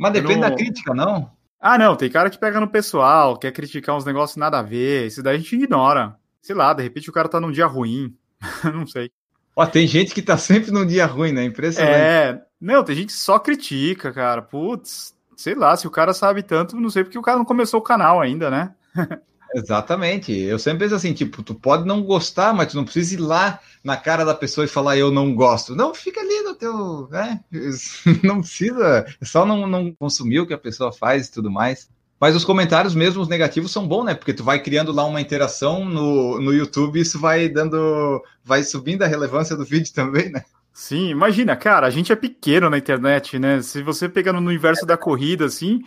[0.00, 0.48] Mas depende não...
[0.48, 1.30] da crítica, não?
[1.60, 1.94] Ah, não.
[1.94, 5.06] Tem cara que pega no pessoal, quer criticar uns negócios nada a ver.
[5.06, 6.16] Isso daí a gente ignora.
[6.40, 8.16] Sei lá, de repente o cara tá num dia ruim.
[8.72, 9.10] não sei.
[9.54, 11.44] Ó, tem gente que tá sempre num dia ruim, né?
[11.44, 11.94] Impressionante.
[11.94, 12.42] É.
[12.58, 14.40] Não, tem gente que só critica, cara.
[14.40, 17.78] Putz, sei lá, se o cara sabe tanto, não sei porque o cara não começou
[17.78, 18.74] o canal ainda, né?
[19.54, 20.32] Exatamente.
[20.32, 23.58] Eu sempre penso assim, tipo, tu pode não gostar, mas tu não precisa ir lá
[23.82, 25.74] na cara da pessoa e falar eu não gosto.
[25.74, 27.40] Não, fica ali no teu, né?
[28.22, 31.88] Não precisa, é só não, não consumir o que a pessoa faz e tudo mais.
[32.20, 34.14] Mas os comentários mesmo, os negativos, são bons, né?
[34.14, 38.22] Porque tu vai criando lá uma interação no, no YouTube isso vai dando.
[38.44, 40.44] vai subindo a relevância do vídeo também, né?
[40.72, 43.62] Sim, imagina, cara, a gente é pequeno na internet, né?
[43.62, 45.82] Se você pegar no universo da corrida, assim,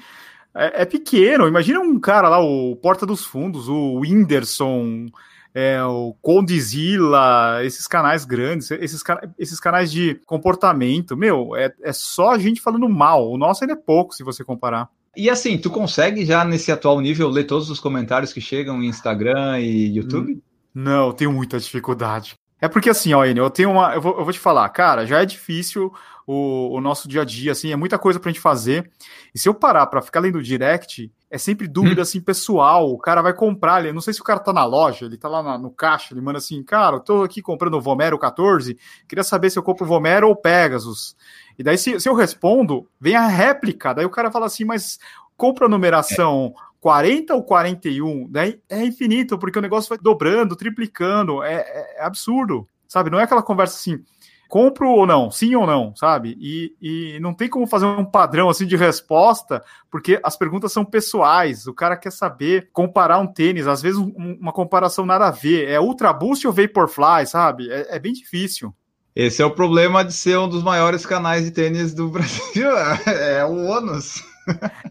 [0.55, 1.47] é, é, pequeno.
[1.47, 5.07] Imagina um cara lá, o Porta dos Fundos, o Whindersson,
[5.53, 9.03] é, o Condizila, esses canais grandes, esses,
[9.37, 11.15] esses canais de comportamento.
[11.15, 13.29] Meu, é, é só a gente falando mal.
[13.29, 14.89] O nosso ainda é pouco, se você comparar.
[15.15, 18.87] E assim, tu consegue já nesse atual nível ler todos os comentários que chegam em
[18.87, 20.41] Instagram e YouTube?
[20.73, 22.35] Não, eu tenho muita dificuldade.
[22.59, 23.93] É porque assim, ó, Enio, eu tenho uma.
[23.93, 25.93] Eu vou, eu vou te falar, cara, já é difícil
[26.25, 28.89] o, o nosso dia a dia, assim, é muita coisa pra gente fazer.
[29.33, 32.03] E se eu parar pra ficar lendo o direct, é sempre dúvida, hum.
[32.03, 32.89] assim, pessoal.
[32.91, 35.27] O cara vai comprar, eu não sei se o cara tá na loja, ele tá
[35.27, 38.77] lá na, no caixa, ele manda assim, cara, eu tô aqui comprando o Vomero 14,
[39.07, 41.15] queria saber se eu compro o Vomero ou Pegasus.
[41.57, 44.99] E daí, se, se eu respondo, vem a réplica, daí o cara fala assim, mas
[45.35, 46.53] compra a numeração
[46.83, 52.03] 40 ou 41, daí é infinito, porque o negócio vai dobrando, triplicando, é, é, é
[52.03, 53.09] absurdo, sabe?
[53.09, 54.03] Não é aquela conversa assim,
[54.47, 56.37] compro ou não, sim ou não, sabe?
[56.39, 60.85] E, e não tem como fazer um padrão assim de resposta, porque as perguntas são
[60.85, 61.67] pessoais.
[61.67, 65.67] O cara quer saber comparar um tênis, às vezes um, uma comparação nada a ver.
[65.67, 67.71] É Ultra Boost ou Vaporfly, sabe?
[67.71, 68.73] É, é bem difícil.
[69.15, 72.69] Esse é o problema de ser um dos maiores canais de tênis do Brasil.
[73.05, 74.32] É o ônus.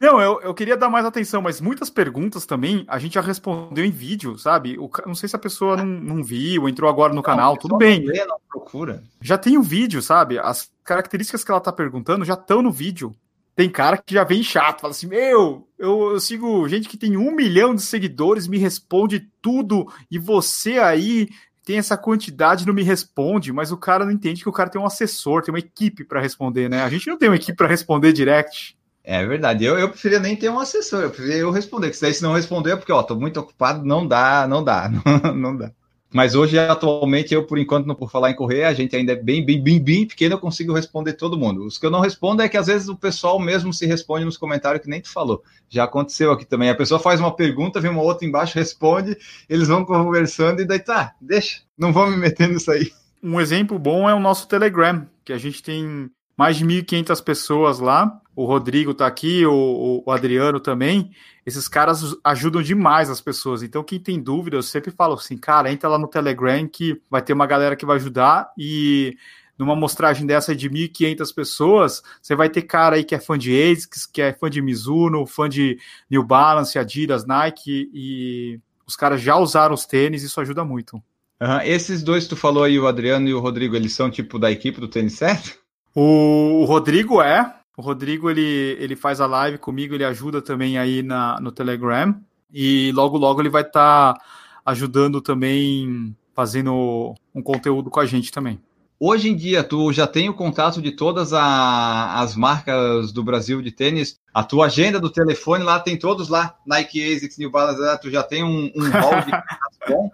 [0.00, 3.84] Não, eu, eu queria dar mais atenção, mas muitas perguntas também a gente já respondeu
[3.84, 4.78] em vídeo, sabe?
[4.78, 7.76] O, não sei se a pessoa não, não viu, entrou agora no não, canal, tudo
[7.76, 8.04] bem.
[8.04, 9.02] Não vê, não procura.
[9.20, 10.38] Já tem o um vídeo, sabe?
[10.38, 13.14] As características que ela tá perguntando já estão no vídeo.
[13.54, 17.16] Tem cara que já vem chato, fala assim: Meu, eu, eu sigo gente que tem
[17.16, 21.28] um milhão de seguidores, me responde tudo, e você aí
[21.64, 24.80] tem essa quantidade não me responde, mas o cara não entende que o cara tem
[24.80, 26.82] um assessor, tem uma equipe para responder, né?
[26.82, 28.76] A gente não tem uma equipe para responder direct.
[29.04, 29.64] É verdade.
[29.64, 31.90] Eu, eu preferia nem ter um assessor, eu preferia eu responder.
[31.90, 34.88] Que daí se não responder é porque, ó, tô muito ocupado, não dá, não dá,
[34.88, 35.72] não, não dá.
[36.12, 39.16] Mas hoje, atualmente, eu, por enquanto, não por falar em correr, a gente ainda é
[39.16, 41.64] bem, bem, bem, bem pequeno, eu consigo responder todo mundo.
[41.64, 44.36] Os que eu não respondo é que às vezes o pessoal mesmo se responde nos
[44.36, 45.42] comentários que nem tu falou.
[45.70, 46.68] Já aconteceu aqui também.
[46.68, 49.16] A pessoa faz uma pergunta, vem uma outra embaixo, responde,
[49.48, 52.92] eles vão conversando e daí tá, deixa, não vou me meter nisso aí.
[53.22, 57.78] Um exemplo bom é o nosso Telegram, que a gente tem mais de 1.500 pessoas
[57.78, 58.20] lá.
[58.34, 61.10] O Rodrigo tá aqui, o, o, Adriano também.
[61.44, 63.62] Esses caras ajudam demais as pessoas.
[63.62, 67.20] Então, quem tem dúvida, eu sempre falo assim, cara, entra lá no Telegram que vai
[67.20, 68.50] ter uma galera que vai ajudar.
[68.56, 69.16] E
[69.58, 73.52] numa mostragem dessa de 1.500 pessoas, você vai ter cara aí que é fã de
[73.52, 75.78] ASICS, que é fã de Mizuno, fã de
[76.10, 77.90] New Balance, Adidas, Nike.
[77.92, 80.96] E os caras já usaram os tênis, isso ajuda muito.
[81.40, 81.60] Uhum.
[81.64, 84.80] Esses dois, tu falou aí, o Adriano e o Rodrigo, eles são tipo da equipe
[84.80, 85.61] do tênis certo?
[85.94, 87.54] O, Rodrigo é.
[87.76, 92.14] O Rodrigo ele, ele faz a live comigo, ele ajuda também aí na, no Telegram.
[92.52, 94.20] E logo, logo ele vai estar tá
[94.64, 98.60] ajudando também, fazendo um conteúdo com a gente também.
[99.04, 103.60] Hoje em dia, tu já tem o contato de todas a, as marcas do Brasil
[103.60, 104.16] de tênis.
[104.32, 106.54] A tua agenda do telefone lá tem todos lá.
[106.64, 109.32] Nike, ASICS, New Balance, tu já tem um, um hall de
[109.92, 110.08] bom?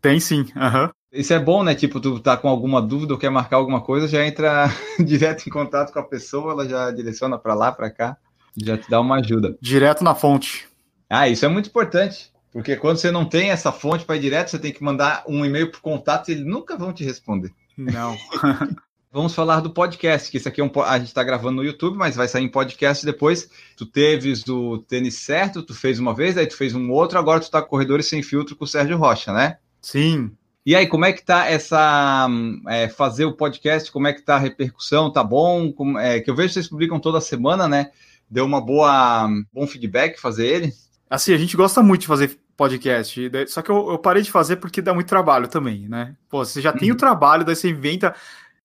[0.00, 0.84] Tem sim, aham.
[0.84, 0.99] Uhum.
[1.12, 1.74] Isso é bom, né?
[1.74, 5.50] Tipo, tu tá com alguma dúvida ou quer marcar alguma coisa, já entra direto em
[5.50, 8.16] contato com a pessoa, ela já direciona para lá, para cá,
[8.56, 9.56] já te dá uma ajuda.
[9.60, 10.68] Direto na fonte.
[11.08, 12.30] Ah, isso é muito importante.
[12.52, 15.44] Porque quando você não tem essa fonte para ir direto, você tem que mandar um
[15.44, 17.52] e-mail para o contato e eles nunca vão te responder.
[17.76, 18.16] Não.
[19.12, 21.96] Vamos falar do podcast, que isso aqui é um, a gente está gravando no YouTube,
[21.96, 23.50] mas vai sair em podcast depois.
[23.76, 27.40] Tu teves do tênis certo, tu fez uma vez, aí tu fez um outro, agora
[27.40, 29.58] tu tá com Corredores Sem Filtro com o Sérgio Rocha, né?
[29.82, 30.30] Sim.
[30.64, 32.28] E aí, como é que tá essa
[32.68, 33.90] é, fazer o podcast?
[33.90, 35.10] Como é que tá a repercussão?
[35.10, 35.72] Tá bom?
[35.72, 37.90] Como, é, que eu vejo que vocês publicam toda semana, né?
[38.28, 40.72] Deu uma boa bom feedback fazer ele?
[41.08, 44.56] Assim, a gente gosta muito de fazer podcast, só que eu, eu parei de fazer
[44.56, 46.14] porque dá muito trabalho também, né?
[46.28, 48.14] Pô, você já tem o trabalho, daí você inventa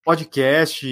[0.04, 0.86] podcast,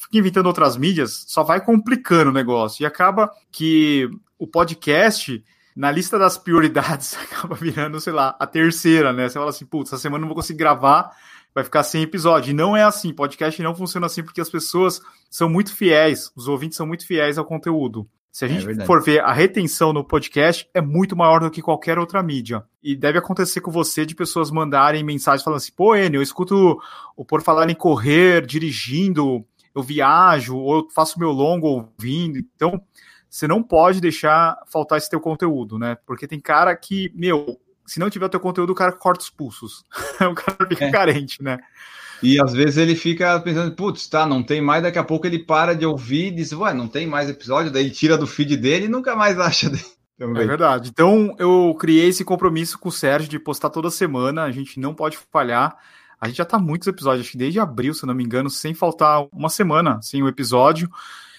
[0.00, 2.82] fica inventando outras mídias, só vai complicando o negócio.
[2.82, 4.08] E acaba que
[4.38, 5.44] o podcast,
[5.74, 9.28] na lista das prioridades, acaba virando, sei lá, a terceira, né?
[9.28, 11.10] Você fala assim, putz, essa semana não vou conseguir gravar,
[11.54, 12.50] vai ficar sem episódio.
[12.50, 15.00] E não é assim, podcast não funciona assim porque as pessoas
[15.30, 18.06] são muito fiéis, os ouvintes são muito fiéis ao conteúdo.
[18.32, 21.60] Se a gente é for ver a retenção no podcast, é muito maior do que
[21.60, 22.64] qualquer outra mídia.
[22.82, 26.80] E deve acontecer com você de pessoas mandarem mensagens falando assim: pô, Enio, eu escuto
[27.14, 29.44] o Por Falar em Correr, dirigindo,
[29.74, 32.38] eu viajo, ou eu faço meu longo ouvindo.
[32.38, 32.80] Então,
[33.32, 35.96] você não pode deixar faltar esse teu conteúdo, né?
[36.06, 39.30] Porque tem cara que, meu, se não tiver o teu conteúdo, o cara corta os
[39.30, 39.82] pulsos.
[40.20, 40.90] o cara fica é.
[40.90, 41.58] carente, né?
[42.22, 45.38] E às vezes ele fica pensando, putz, tá, não tem mais, daqui a pouco ele
[45.38, 48.54] para de ouvir e diz, ué, não tem mais episódio, daí ele tira do feed
[48.58, 49.82] dele e nunca mais acha dele.
[50.18, 50.42] Também.
[50.42, 50.90] É verdade.
[50.90, 54.94] Então eu criei esse compromisso com o Sérgio de postar toda semana, a gente não
[54.94, 55.74] pode falhar.
[56.20, 58.74] A gente já tá muitos episódios, acho que desde abril, se não me engano, sem
[58.74, 60.88] faltar uma semana sem o um episódio,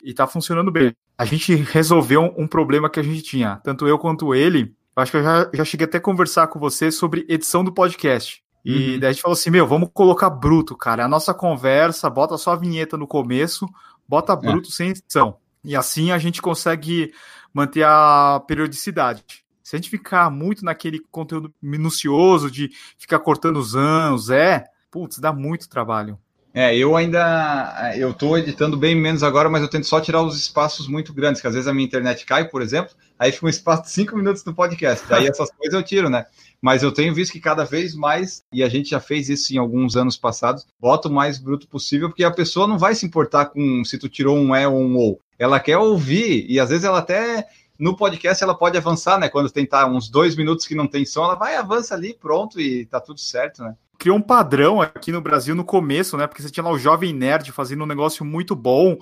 [0.03, 0.93] e tá funcionando bem.
[1.18, 4.76] A gente resolveu um problema que a gente tinha, tanto eu quanto ele.
[4.95, 7.74] Eu acho que eu já, já cheguei até a conversar com você sobre edição do
[7.74, 8.43] podcast.
[8.64, 8.99] E uhum.
[8.99, 11.05] daí a gente falou assim: meu, vamos colocar bruto, cara.
[11.05, 13.68] A nossa conversa, bota só a vinheta no começo,
[14.07, 14.36] bota é.
[14.36, 14.72] bruto é.
[14.72, 15.38] sem edição.
[15.64, 17.14] E assim a gente consegue
[17.53, 19.24] manter a periodicidade.
[19.61, 25.20] Se a gente ficar muito naquele conteúdo minucioso de ficar cortando os anos, é, putz,
[25.20, 26.18] dá muito trabalho.
[26.54, 30.38] É, eu ainda eu estou editando bem menos agora, mas eu tento só tirar os
[30.38, 33.49] espaços muito grandes, que às vezes a minha internet cai, por exemplo, aí fica um
[33.49, 35.12] espaço de cinco minutos no podcast.
[35.12, 36.28] Aí essas coisas eu tiro, né?
[36.62, 39.58] Mas eu tenho visto que cada vez mais, e a gente já fez isso em
[39.58, 43.47] alguns anos passados, bota o mais bruto possível, porque a pessoa não vai se importar
[43.47, 45.20] com se tu tirou um é ou um ou.
[45.39, 47.47] Ela quer ouvir, e às vezes ela até
[47.80, 49.28] no podcast ela pode avançar, né?
[49.28, 52.62] Quando tem tá, uns dois minutos que não tem som, ela vai, avança ali, pronto,
[52.62, 53.76] e tá tudo certo, né?
[54.04, 56.28] Criou um padrão aqui no Brasil no começo, né?
[56.28, 58.97] Porque você tinha lá o Jovem Nerd fazendo um negócio muito bom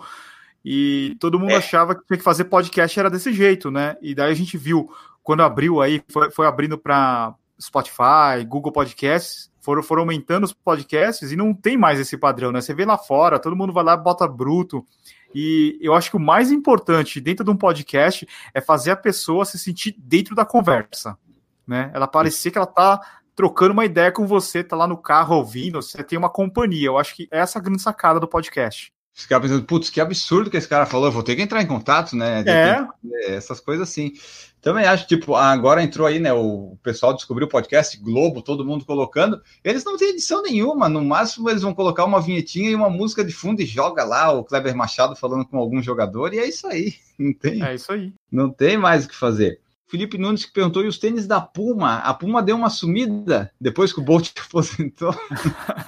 [0.63, 1.55] e todo mundo é.
[1.55, 3.97] achava que tinha que fazer podcast era desse jeito, né?
[3.99, 4.87] E daí a gente viu,
[5.23, 11.31] quando abriu aí, foi, foi abrindo para Spotify, Google Podcasts, foram, foram aumentando os podcasts
[11.31, 12.61] e não tem mais esse padrão, né?
[12.61, 14.85] Você vê lá fora, todo mundo vai lá bota bruto.
[15.33, 19.45] E eu acho que o mais importante dentro de um podcast é fazer a pessoa
[19.45, 21.17] se sentir dentro da conversa,
[21.65, 21.89] né?
[21.91, 23.01] Ela parecer que ela tá
[23.35, 26.87] trocando uma ideia com você, tá lá no carro ouvindo, você tem uma companhia.
[26.87, 28.93] Eu acho que essa é a grande sacada do podcast.
[29.13, 31.67] Ficar pensando, putz, que absurdo que esse cara falou, eu vou ter que entrar em
[31.67, 32.43] contato, né?
[32.47, 33.35] É.
[33.35, 34.13] Essas coisas assim.
[34.61, 36.31] Também acho, tipo, agora entrou aí, né?
[36.31, 39.41] O pessoal descobriu o podcast Globo, todo mundo colocando.
[39.63, 43.23] Eles não têm edição nenhuma, no máximo eles vão colocar uma vinhetinha e uma música
[43.23, 46.67] de fundo e joga lá o Kleber Machado falando com algum jogador, e é isso
[46.67, 46.93] aí.
[47.17, 47.63] Não tem.
[47.63, 48.13] É isso aí.
[48.31, 49.59] Não tem mais o que fazer.
[49.91, 51.97] Felipe Nunes que perguntou, e os tênis da Puma?
[51.97, 55.13] A Puma deu uma sumida depois que o Bolt aposentou?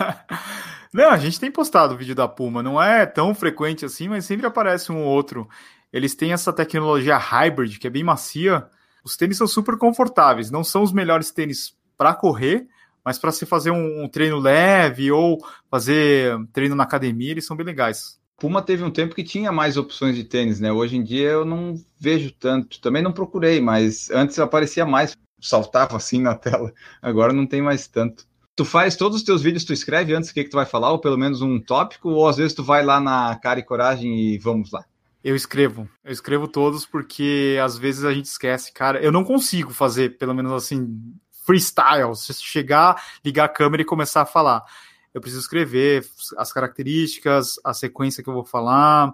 [0.94, 4.26] Não, a gente tem postado o vídeo da Puma, não é tão frequente assim, mas
[4.26, 5.50] sempre aparece um ou outro.
[5.92, 8.68] Eles têm essa tecnologia hybrid, que é bem macia.
[9.04, 12.68] Os tênis são super confortáveis, não são os melhores tênis para correr,
[13.04, 17.58] mas para se fazer um, um treino leve ou fazer treino na academia, eles são
[17.58, 18.20] bem legais.
[18.44, 20.70] Puma teve um tempo que tinha mais opções de tênis, né?
[20.70, 22.82] Hoje em dia eu não vejo tanto.
[22.82, 26.74] Também não procurei, mas antes aparecia mais, saltava assim na tela.
[27.02, 28.28] Agora não tem mais tanto.
[28.54, 30.92] Tu faz todos os teus vídeos, tu escreve antes o que, que tu vai falar,
[30.92, 34.34] ou pelo menos um tópico, ou às vezes tu vai lá na cara e coragem
[34.34, 34.84] e vamos lá.
[35.24, 35.88] Eu escrevo.
[36.04, 39.02] Eu escrevo todos porque às vezes a gente esquece, cara.
[39.02, 41.00] Eu não consigo fazer, pelo menos assim,
[41.46, 42.14] freestyle.
[42.14, 44.66] Se chegar, ligar a câmera e começar a falar
[45.14, 46.06] eu preciso escrever
[46.38, 49.14] as características, a sequência que eu vou falar.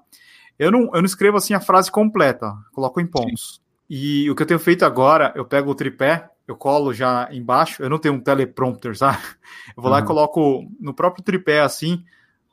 [0.58, 3.62] Eu não, eu não escrevo assim a frase completa, coloco em pontos.
[3.90, 7.82] E o que eu tenho feito agora, eu pego o tripé, eu colo já embaixo,
[7.82, 9.18] eu não tenho um teleprompter, sabe?
[9.76, 9.92] Eu vou uhum.
[9.92, 12.04] lá e coloco no próprio tripé assim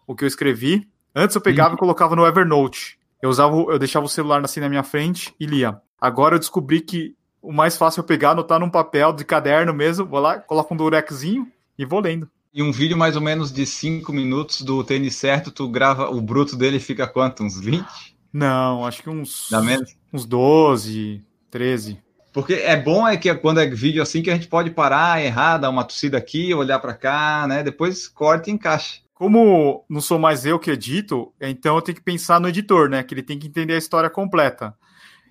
[0.06, 0.88] o que eu escrevi.
[1.14, 1.76] Antes eu pegava uhum.
[1.76, 2.98] e colocava no Evernote.
[3.20, 5.80] Eu usava, eu deixava o celular assim na minha frente e lia.
[5.98, 9.72] Agora eu descobri que o mais fácil é eu pegar, anotar num papel de caderno
[9.72, 12.30] mesmo, vou lá, coloco um durexzinho e vou lendo.
[12.56, 16.22] E um vídeo mais ou menos de 5 minutos do tênis certo, tu grava, o
[16.22, 17.44] bruto dele fica quanto?
[17.44, 17.84] Uns 20?
[18.32, 19.48] Não, acho que uns.
[19.50, 19.94] Dá menos?
[20.10, 22.02] Uns 12, 13.
[22.32, 25.58] Porque é bom é que quando é vídeo assim que a gente pode parar, errar,
[25.58, 27.62] dar uma tossida aqui, olhar para cá, né?
[27.62, 29.02] Depois corta e encaixa.
[29.12, 33.02] Como não sou mais eu que edito, então eu tenho que pensar no editor, né?
[33.02, 34.74] Que ele tem que entender a história completa.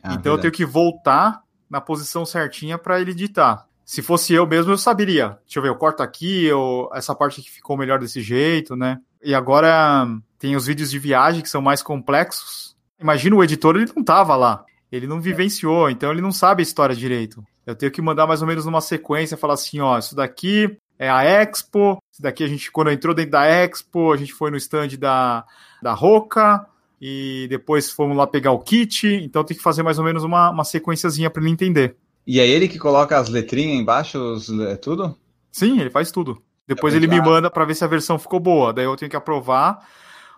[0.04, 0.30] Ah, então verdade.
[0.30, 3.68] eu tenho que voltar na posição certinha para ele editar.
[3.86, 5.38] Se fosse eu mesmo, eu saberia.
[5.46, 9.00] Deixa eu ver, eu corto aqui, eu, essa parte aqui ficou melhor desse jeito, né?
[9.24, 10.08] E agora
[10.40, 12.76] tem os vídeos de viagem que são mais complexos.
[13.00, 14.66] Imagina o editor, ele não tava lá.
[14.92, 17.44] Ele não vivenciou, então ele não sabe a história direito.
[17.66, 21.10] Eu tenho que mandar mais ou menos numa sequência, falar assim, ó, isso daqui é
[21.10, 24.58] a Expo, isso daqui a gente, quando entrou dentro da Expo, a gente foi no
[24.58, 25.46] stand da,
[25.82, 26.66] da Roca,
[27.00, 30.50] e depois fomos lá pegar o kit, então tem que fazer mais ou menos uma,
[30.50, 31.98] uma sequenciazinha para ele entender.
[32.26, 35.18] E é ele que coloca as letrinhas embaixo, os, é tudo?
[35.52, 36.42] Sim, ele faz tudo.
[36.68, 39.10] Depois é ele me manda para ver se a versão ficou boa, daí eu tenho
[39.10, 39.88] que aprovar,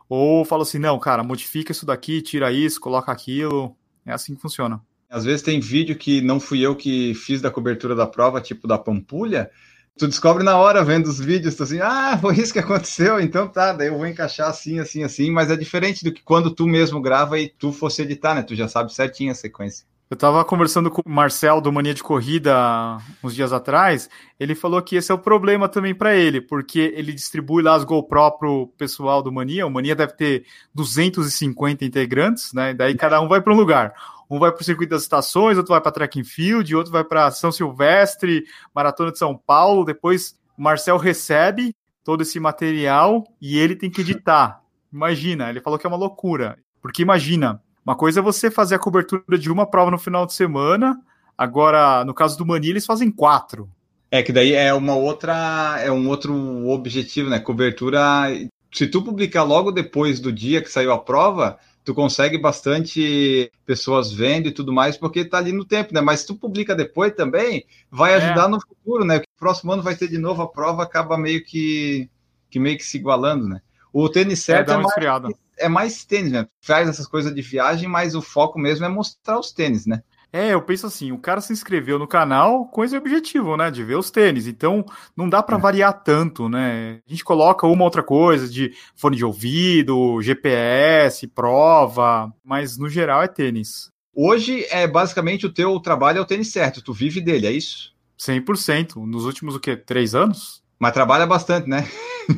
[0.10, 3.76] ou falo assim, não, cara, modifica isso daqui, tira isso, coloca aquilo,
[4.06, 4.82] é assim que funciona.
[5.10, 8.68] Às vezes tem vídeo que não fui eu que fiz da cobertura da prova, tipo
[8.68, 9.50] da Pampulha,
[9.98, 13.48] tu descobre na hora vendo os vídeos, tu assim, ah, foi isso que aconteceu, então
[13.48, 16.68] tá, daí eu vou encaixar assim, assim, assim, mas é diferente do que quando tu
[16.68, 18.44] mesmo grava e tu fosse editar, né?
[18.44, 19.86] Tu já sabe certinho a sequência.
[20.10, 24.82] Eu tava conversando com o Marcel do Mania de Corrida uns dias atrás, ele falou
[24.82, 28.68] que esse é o problema também para ele, porque ele distribui lá as GoPro pro
[28.78, 32.74] pessoal do Mania, o Mania deve ter 250 integrantes, né?
[32.74, 33.94] Daí cada um vai para um lugar.
[34.30, 37.04] Um vai para o circuito das estações, outro vai para track and field, outro vai
[37.04, 39.84] para São Silvestre, Maratona de São Paulo.
[39.84, 44.62] Depois o Marcel recebe todo esse material e ele tem que editar.
[44.92, 46.58] Imagina, ele falou que é uma loucura.
[46.82, 50.34] Porque imagina, uma coisa é você fazer a cobertura de uma prova no final de
[50.34, 51.00] semana,
[51.38, 53.70] agora, no caso do Mani, eles fazem quatro.
[54.12, 57.40] É que daí é uma outra, é um outro objetivo, né?
[57.40, 58.26] Cobertura.
[58.74, 64.12] Se tu publicar logo depois do dia que saiu a prova, tu consegue bastante pessoas
[64.12, 66.02] vendo e tudo mais, porque tá ali no tempo, né?
[66.02, 68.16] Mas se tu publica depois também, vai é.
[68.18, 68.50] ajudar é.
[68.50, 69.20] no futuro, né?
[69.20, 72.10] Porque próximo ano vai ter de novo a prova, acaba meio que,
[72.50, 73.62] que meio que se igualando, né?
[74.00, 76.48] O tênis certo é, é mais, é mais tênis, né?
[76.62, 80.04] Faz essas coisas de viagem, mas o foco mesmo é mostrar os tênis, né?
[80.32, 83.84] É, eu penso assim, o cara se inscreveu no canal com esse objetivo, né, de
[83.84, 84.46] ver os tênis.
[84.46, 84.86] Então,
[85.16, 85.60] não dá para é.
[85.60, 87.00] variar tanto, né?
[87.08, 93.24] A gente coloca uma outra coisa de fone de ouvido, GPS, prova, mas no geral
[93.24, 93.90] é tênis.
[94.14, 97.96] Hoje é basicamente o teu trabalho é o tênis certo, tu vive dele, é isso?
[98.20, 99.08] 100%.
[99.08, 99.76] Nos últimos o quê?
[99.76, 100.62] Três anos?
[100.78, 101.90] Mas trabalha bastante, né?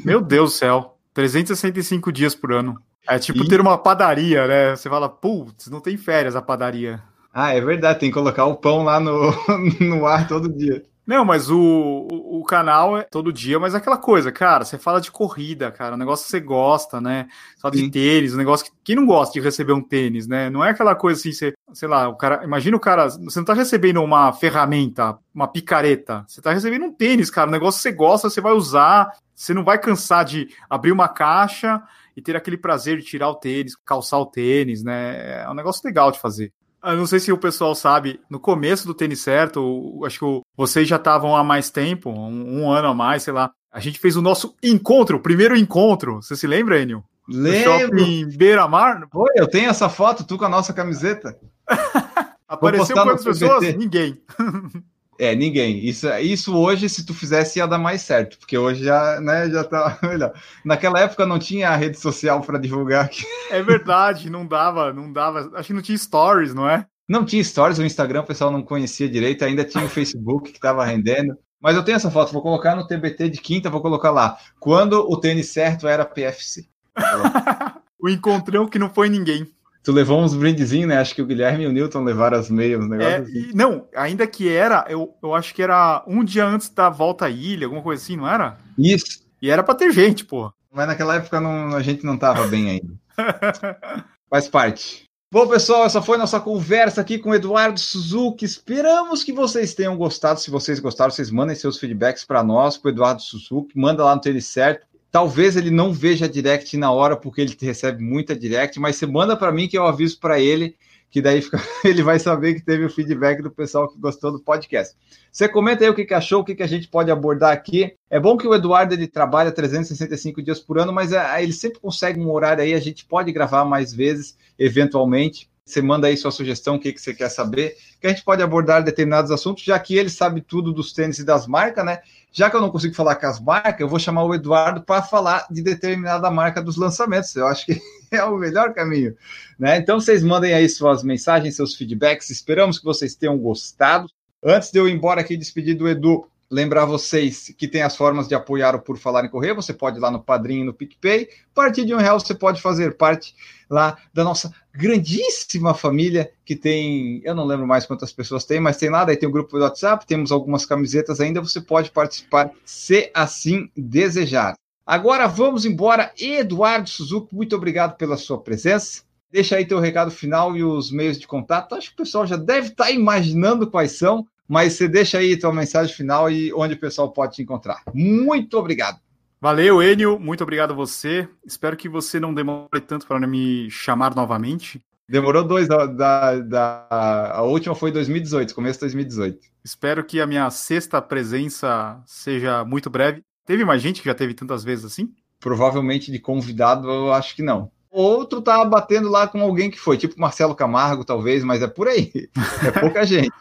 [0.05, 0.98] Meu Deus do céu.
[1.19, 2.81] 365 dias por ano.
[3.07, 3.47] É tipo e...
[3.47, 4.75] ter uma padaria, né?
[4.75, 7.01] Você fala, putz, não tem férias a padaria.
[7.33, 9.31] Ah, é verdade, tem que colocar o pão lá no,
[9.81, 10.81] no ar todo dia.
[11.09, 14.77] Não, mas o, o, o, canal é todo dia, mas é aquela coisa, cara, você
[14.77, 17.27] fala de corrida, cara, um negócio que você gosta, né?
[17.71, 17.89] De Sim.
[17.89, 20.51] tênis, um negócio que quem não gosta de receber um tênis, né?
[20.51, 23.45] Não é aquela coisa assim, você, sei lá, o cara, imagina o cara, você não
[23.45, 27.89] tá recebendo uma ferramenta, uma picareta, você tá recebendo um tênis, cara, um negócio que
[27.89, 31.81] você gosta, você vai usar, você não vai cansar de abrir uma caixa
[32.15, 35.41] e ter aquele prazer de tirar o tênis, calçar o tênis, né?
[35.41, 36.53] É um negócio legal de fazer.
[36.83, 40.87] Eu não sei se o pessoal sabe, no começo do tênis certo, acho que vocês
[40.87, 43.51] já estavam há mais tempo, um, um, ano a mais, sei lá.
[43.71, 46.15] A gente fez o nosso encontro, o primeiro encontro.
[46.15, 47.03] Você se lembra, Enio?
[47.27, 47.99] Lembro.
[47.99, 49.07] Em Beira-Mar?
[49.13, 51.37] Oi, eu tenho essa foto, tu com a nossa camiseta.
[52.47, 53.75] Apareceu quantas pessoas?
[53.75, 54.19] Ninguém.
[55.19, 55.85] É, ninguém.
[55.85, 59.65] Isso, isso hoje, se tu fizesse, ia dar mais certo, porque hoje já, né, já
[59.65, 60.31] tá melhor.
[60.63, 63.25] Naquela época não tinha rede social para divulgar aqui.
[63.51, 65.51] É verdade, não dava, não dava.
[65.55, 66.85] Acho que não tinha stories, não é?
[67.05, 70.57] Não tinha stories, o Instagram o pessoal não conhecia direito, ainda tinha o Facebook que
[70.57, 71.35] estava rendendo.
[71.59, 74.37] Mas eu tenho essa foto, vou colocar no TBT de quinta, vou colocar lá.
[74.57, 76.65] Quando o tênis certo era PFC.
[77.99, 79.45] o encontrão que não foi ninguém.
[79.83, 80.97] Tu levou uns brindezinhos, né?
[80.97, 83.51] Acho que o Guilherme e o Newton levaram as meias, um negócio é, assim.
[83.53, 87.29] Não, ainda que era, eu, eu acho que era um dia antes da volta à
[87.29, 88.57] ilha, alguma coisa assim, não era?
[88.77, 89.23] Isso.
[89.41, 90.51] E era pra ter gente, pô.
[90.71, 92.93] Mas naquela época não, a gente não tava bem ainda.
[94.29, 95.09] Faz parte.
[95.31, 98.45] Bom, pessoal, essa foi nossa conversa aqui com o Eduardo Suzuki.
[98.45, 100.39] Esperamos que vocês tenham gostado.
[100.39, 103.77] Se vocês gostaram, vocês mandem seus feedbacks para nós, para Eduardo Suzuki.
[103.77, 104.87] Manda lá no Tênis Certo.
[105.11, 109.35] Talvez ele não veja direct na hora, porque ele recebe muita direct, mas você manda
[109.35, 110.75] para mim que eu aviso para ele,
[111.09, 114.39] que daí fica, ele vai saber que teve o feedback do pessoal que gostou do
[114.39, 114.95] podcast.
[115.31, 117.93] Você comenta aí o que, que achou, o que, que a gente pode abordar aqui.
[118.09, 121.79] É bom que o Eduardo ele trabalha 365 dias por ano, mas é, ele sempre
[121.79, 125.49] consegue um horário aí, a gente pode gravar mais vezes, eventualmente.
[125.69, 128.41] Você manda aí sua sugestão, o que, que você quer saber, que a gente pode
[128.41, 131.99] abordar determinados assuntos, já que ele sabe tudo dos tênis e das marcas, né?
[132.31, 135.03] Já que eu não consigo falar com as marcas, eu vou chamar o Eduardo para
[135.03, 137.35] falar de determinada marca dos lançamentos.
[137.35, 139.15] Eu acho que é o melhor caminho,
[139.59, 139.77] né?
[139.77, 142.31] Então vocês mandem aí suas mensagens, seus feedbacks.
[142.31, 144.09] Esperamos que vocês tenham gostado.
[144.43, 148.27] Antes de eu ir embora aqui despedir do Edu, lembrar vocês que tem as formas
[148.27, 149.53] de apoiar o Por Falar em Correr.
[149.53, 151.29] Você pode ir lá no Padrinho no PicPay.
[151.51, 153.35] A partir de um real você pode fazer parte
[153.69, 158.77] lá da nossa grandíssima família que tem, eu não lembro mais quantas pessoas tem, mas
[158.77, 161.91] tem lá, daí tem o um grupo do WhatsApp, temos algumas camisetas ainda, você pode
[161.91, 164.55] participar se assim desejar.
[164.85, 166.11] Agora vamos embora.
[166.17, 169.03] Eduardo Suzuki, muito obrigado pela sua presença.
[169.31, 171.75] Deixa aí teu recado final e os meios de contato.
[171.75, 175.53] Acho que o pessoal já deve estar imaginando quais são, mas você deixa aí tua
[175.53, 177.83] mensagem final e onde o pessoal pode te encontrar.
[177.93, 178.99] Muito obrigado.
[179.39, 180.19] Valeu, Enio.
[180.19, 181.29] Muito obrigado a você.
[181.45, 184.81] Espero que você não demore tanto para me chamar novamente.
[185.07, 189.39] Demorou dois, da, da, da, a última foi 2018, começo de 2018.
[189.63, 193.23] Espero que a minha sexta presença seja muito breve.
[193.45, 195.11] Teve mais gente que já teve tantas vezes assim?
[195.39, 197.71] Provavelmente de convidado, eu acho que não.
[197.89, 201.87] Outro tá batendo lá com alguém que foi, tipo Marcelo Camargo, talvez, mas é por
[201.87, 202.11] aí.
[202.63, 203.31] É pouca gente.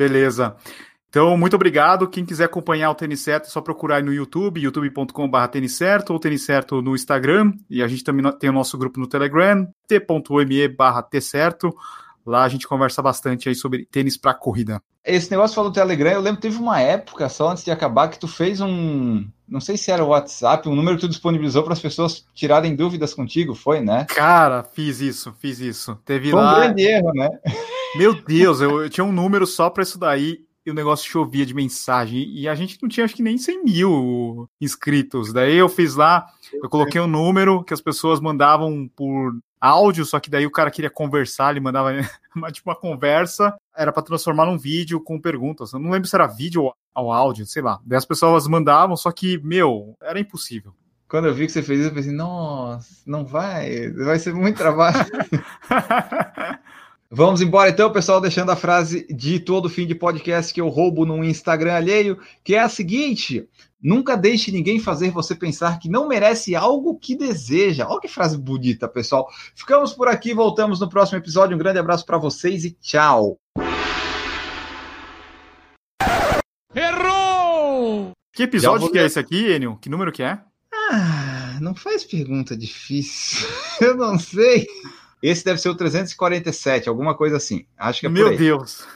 [0.00, 0.56] Beleza.
[1.10, 2.08] Então, muito obrigado.
[2.08, 6.14] Quem quiser acompanhar o Tênis Certo, é só procurar aí no YouTube, youtube.com.br Tênis Certo,
[6.14, 7.52] ou Tênis Certo no Instagram.
[7.68, 11.70] E a gente também tem o nosso grupo no Telegram, t.me barra Certo.
[12.24, 14.80] Lá a gente conversa bastante aí sobre tênis para corrida.
[15.04, 18.08] Esse negócio falou do Telegram, eu lembro que teve uma época, só antes de acabar,
[18.08, 19.26] que tu fez um.
[19.46, 22.74] Não sei se era o WhatsApp, um número que tu disponibilizou para as pessoas tirarem
[22.74, 24.06] dúvidas contigo, foi, né?
[24.08, 25.98] Cara, fiz isso, fiz isso.
[26.06, 26.52] Teve foi lá.
[26.52, 27.28] um grande erro, né?
[27.96, 31.44] Meu Deus, eu, eu tinha um número só para isso daí e o negócio chovia
[31.44, 32.28] de mensagem.
[32.30, 35.32] E a gente não tinha, acho que nem 100 mil inscritos.
[35.32, 40.20] Daí eu fiz lá, eu coloquei um número que as pessoas mandavam por áudio, só
[40.20, 41.90] que daí o cara queria conversar, ele mandava
[42.34, 45.72] uma, tipo uma conversa, era para transformar num vídeo com perguntas.
[45.72, 47.80] Eu não lembro se era vídeo ou áudio, sei lá.
[47.84, 50.74] Daí as pessoas mandavam, só que, meu, era impossível.
[51.08, 54.56] Quando eu vi que você fez isso, eu pensei, nossa, não vai, vai ser muito
[54.56, 54.96] trabalho.
[57.12, 61.04] Vamos embora então, pessoal, deixando a frase de todo fim de podcast que eu roubo
[61.04, 63.48] no Instagram alheio, que é a seguinte:
[63.82, 67.88] nunca deixe ninguém fazer você pensar que não merece algo que deseja.
[67.88, 69.28] Olha que frase bonita, pessoal.
[69.56, 71.56] Ficamos por aqui, voltamos no próximo episódio.
[71.56, 73.36] Um grande abraço para vocês e tchau.
[76.72, 78.12] Errou!
[78.32, 79.76] Que episódio que é esse aqui, Enio?
[79.80, 80.38] Que número que é?
[80.72, 83.48] Ah, não faz pergunta difícil.
[83.82, 84.68] eu não sei.
[85.22, 87.66] Esse deve ser o 347, alguma coisa assim.
[87.76, 88.38] Acho que é Meu por aí.
[88.38, 88.86] Deus.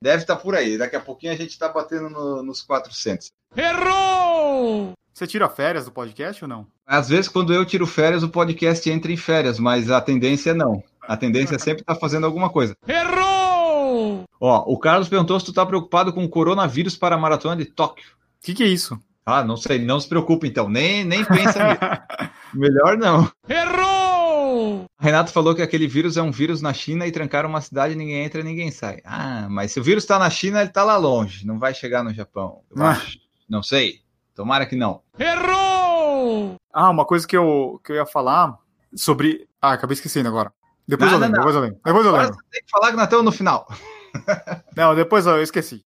[0.00, 0.78] Deve estar por aí.
[0.78, 3.30] Daqui a pouquinho a gente está batendo no, nos 400.
[3.56, 4.92] Errou!
[5.12, 6.66] Você tira férias do podcast ou não?
[6.86, 10.82] Às vezes, quando eu tiro férias, o podcast entra em férias, mas a tendência não.
[11.02, 12.74] A tendência é sempre estar fazendo alguma coisa.
[12.88, 14.24] Errou!
[14.40, 17.66] Ó, o Carlos perguntou se tu tá preocupado com o coronavírus para a maratona de
[17.66, 18.06] Tóquio.
[18.12, 18.98] O que, que é isso?
[19.26, 20.68] Ah, não sei, não se preocupe então.
[20.68, 21.80] Nem, nem pensa nisso.
[22.54, 23.30] Melhor não.
[23.48, 23.89] Errou!
[25.00, 28.22] Renato falou que aquele vírus é um vírus na China e trancaram uma cidade, ninguém
[28.22, 28.98] entra, ninguém sai.
[29.04, 32.04] Ah, mas se o vírus está na China, ele está lá longe, não vai chegar
[32.04, 32.60] no Japão.
[32.70, 32.90] Eu Ah.
[32.90, 33.18] acho.
[33.48, 34.00] Não sei.
[34.34, 35.00] Tomara que não.
[35.18, 36.54] Errou!
[36.72, 38.56] Ah, uma coisa que eu, que eu ia falar
[38.94, 39.48] sobre.
[39.60, 40.52] Ah, acabei esquecendo agora.
[40.86, 41.46] Depois Não, eu não, lembro, não.
[41.46, 41.80] depois eu lembro.
[41.84, 42.34] Depois eu lembro.
[42.34, 43.66] você tem que falar que nós estamos no final.
[44.76, 45.82] Não, depois eu esqueci.